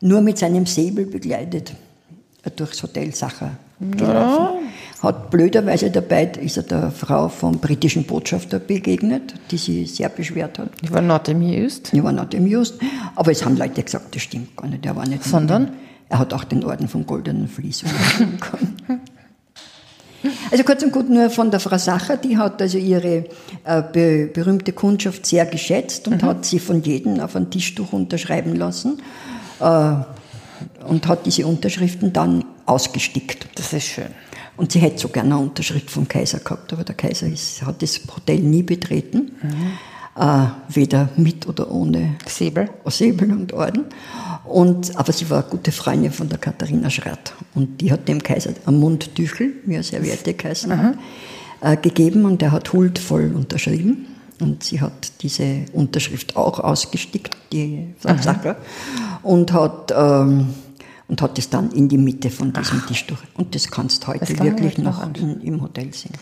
nur 0.00 0.20
mit 0.20 0.38
seinem 0.38 0.66
Säbel 0.66 1.06
begleitet 1.06 1.74
durchs 2.56 2.82
Hotel 2.82 3.14
Sacher 3.14 3.52
gelaufen. 3.80 4.68
Hat 5.00 5.30
blöderweise 5.30 5.90
dabei, 5.90 6.26
ist 6.40 6.56
er 6.56 6.62
der 6.62 6.90
Frau 6.92 7.28
vom 7.28 7.58
britischen 7.58 8.04
Botschafter 8.04 8.60
begegnet, 8.60 9.34
die 9.50 9.56
sich 9.56 9.94
sehr 9.94 10.08
beschwert 10.08 10.58
hat. 10.58 10.70
Ich 10.80 10.92
war 10.92 11.02
not 11.02 11.28
amused. 11.28 11.92
Die 11.92 12.02
war 12.02 12.12
not 12.12 12.34
amused. 12.34 12.78
Aber 13.16 13.32
es 13.32 13.44
haben 13.44 13.56
Leute 13.56 13.82
gesagt, 13.82 14.14
das 14.14 14.22
stimmt 14.22 14.56
gar 14.56 14.68
nicht. 14.68 14.86
Er 14.86 14.94
war 14.94 15.06
nicht. 15.06 15.24
Sondern? 15.24 15.72
Er 16.08 16.18
hat 16.18 16.32
auch 16.34 16.44
den 16.44 16.62
Orden 16.64 16.88
vom 16.88 17.06
Goldenen 17.06 17.48
Vlies 17.48 17.82
können. 18.40 18.76
Also 20.50 20.64
kurz 20.64 20.82
und 20.82 20.92
gut 20.92 21.08
nur 21.08 21.30
von 21.30 21.50
der 21.50 21.60
Frau 21.60 21.78
Sacher, 21.78 22.16
die 22.16 22.36
hat 22.36 22.60
also 22.60 22.78
ihre 22.78 23.24
äh, 23.64 23.82
be 23.92 24.30
berühmte 24.32 24.72
Kundschaft 24.72 25.26
sehr 25.26 25.46
geschätzt 25.46 26.08
und 26.08 26.22
hat 26.22 26.44
sie 26.44 26.58
von 26.58 26.82
jedem 26.82 27.20
auf 27.20 27.36
ein 27.36 27.50
Tischtuch 27.50 27.92
unterschreiben 27.92 28.54
lassen 28.56 29.00
äh, 29.60 29.94
und 30.86 31.06
hat 31.08 31.26
diese 31.26 31.46
Unterschriften 31.46 32.12
dann 32.12 32.44
ausgestickt. 32.66 33.46
Das 33.56 33.72
ist 33.72 33.86
schön. 33.86 34.08
Und 34.56 34.72
sie 34.72 34.80
hätte 34.80 34.98
so 34.98 35.08
gerne 35.08 35.34
eine 35.34 35.42
Unterschrift 35.42 35.90
vom 35.90 36.06
Kaiser 36.06 36.38
gehabt, 36.38 36.72
aber 36.72 36.84
der 36.84 36.94
Kaiser 36.94 37.26
ist, 37.26 37.62
hat 37.62 37.82
das 37.82 38.00
Hotel 38.14 38.38
nie 38.38 38.62
betreten, 38.62 39.32
äh, 40.16 40.46
weder 40.68 41.08
mit 41.16 41.48
oder 41.48 41.70
ohne 41.70 42.16
Säbel. 42.26 42.68
Säbel 42.86 43.32
und 43.32 43.52
Orden. 43.52 43.86
Und, 44.44 44.96
aber 44.96 45.12
sie 45.12 45.28
war 45.30 45.42
eine 45.42 45.50
gute 45.50 45.72
Freundin 45.72 46.12
von 46.12 46.28
der 46.28 46.38
Katharina 46.38 46.90
Schratt. 46.90 47.32
Und 47.54 47.80
die 47.80 47.92
hat 47.92 48.08
dem 48.08 48.22
Kaiser 48.22 48.50
ein 48.66 48.78
Mundtüchel, 48.78 49.52
wie 49.64 49.76
er 49.76 49.82
Serviette 49.82 50.34
geheißen 50.34 50.76
hat, 50.76 50.98
äh, 51.60 51.76
gegeben 51.76 52.24
und 52.24 52.42
er 52.42 52.52
hat 52.52 52.72
huldvoll 52.72 53.32
unterschrieben. 53.34 54.06
Und 54.40 54.64
sie 54.64 54.80
hat 54.80 55.12
diese 55.20 55.66
Unterschrift 55.72 56.36
auch 56.36 56.58
ausgestickt, 56.58 57.36
die 57.52 57.94
Sacker, 58.20 58.56
und 59.22 59.52
hat, 59.52 59.92
ähm, 59.96 60.48
und 61.06 61.22
hat 61.22 61.38
es 61.38 61.48
dann 61.48 61.70
in 61.70 61.88
die 61.88 61.98
Mitte 61.98 62.28
von 62.30 62.52
diesem 62.52 62.84
Tisch 62.86 63.06
durch. 63.06 63.20
Und 63.34 63.54
das 63.54 63.70
kannst 63.70 64.02
du 64.02 64.08
heute 64.08 64.34
Das 64.34 64.40
wirklich 64.40 64.78
noch 64.78 65.06
in, 65.14 65.40
im 65.42 65.62
Hotel 65.62 65.94
sehen. 65.94 66.14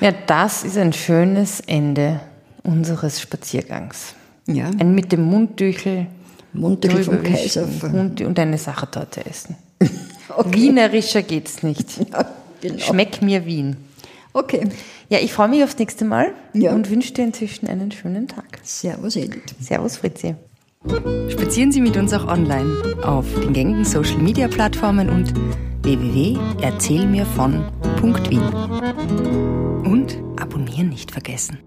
Ja, 0.00 0.12
das 0.26 0.64
ist 0.64 0.76
ein 0.76 0.92
schönes 0.92 1.60
Ende 1.60 2.20
unseres 2.64 3.20
Spaziergangs. 3.20 4.14
Ja, 4.46 4.70
Ein 4.78 4.94
mit 4.94 5.12
dem 5.12 5.22
Mundtüchel 5.22 6.08
Mundtüchel 6.54 7.04
vom 7.04 7.22
Kaiser. 7.22 7.68
und, 7.92 8.20
und 8.22 8.38
eine 8.38 8.56
Sachertorte 8.58 9.24
essen. 9.26 9.56
Wienerischer 10.46 11.22
geht's 11.22 11.62
nicht. 11.62 11.88
Ja, 12.12 12.26
genau. 12.70 12.78
Schmeck 12.78 13.20
mir 13.20 13.44
Wien. 13.44 13.76
Okay. 14.32 14.68
Ja, 15.10 15.18
ich 15.18 15.34
freue 15.34 15.48
mich 15.48 15.62
aufs 15.62 15.76
nächste 15.78 16.06
Mal 16.06 16.32
Ja. 16.54 16.72
und 16.72 16.88
wünsche 16.90 17.12
dir 17.12 17.24
inzwischen 17.24 17.68
einen 17.68 17.92
schönen 17.92 18.26
Tag. 18.26 18.58
Servus, 18.62 19.16
Edith. 19.16 19.42
Servus, 19.60 19.98
Fritzi. 19.98 20.34
Spazieren 21.28 21.72
Sie 21.72 21.82
mit 21.82 21.96
uns 21.98 22.12
auch 22.14 22.26
online 22.26 22.96
auf 23.02 23.26
den 23.40 23.52
gängigen 23.52 23.84
Social 23.84 24.16
Media 24.18 24.48
Plattformen 24.48 25.10
und 25.10 25.34
www.erzählmirvon.wien. 25.82 28.40
Und 29.84 30.16
abonnieren 30.40 30.88
nicht 30.88 31.10
vergessen. 31.10 31.58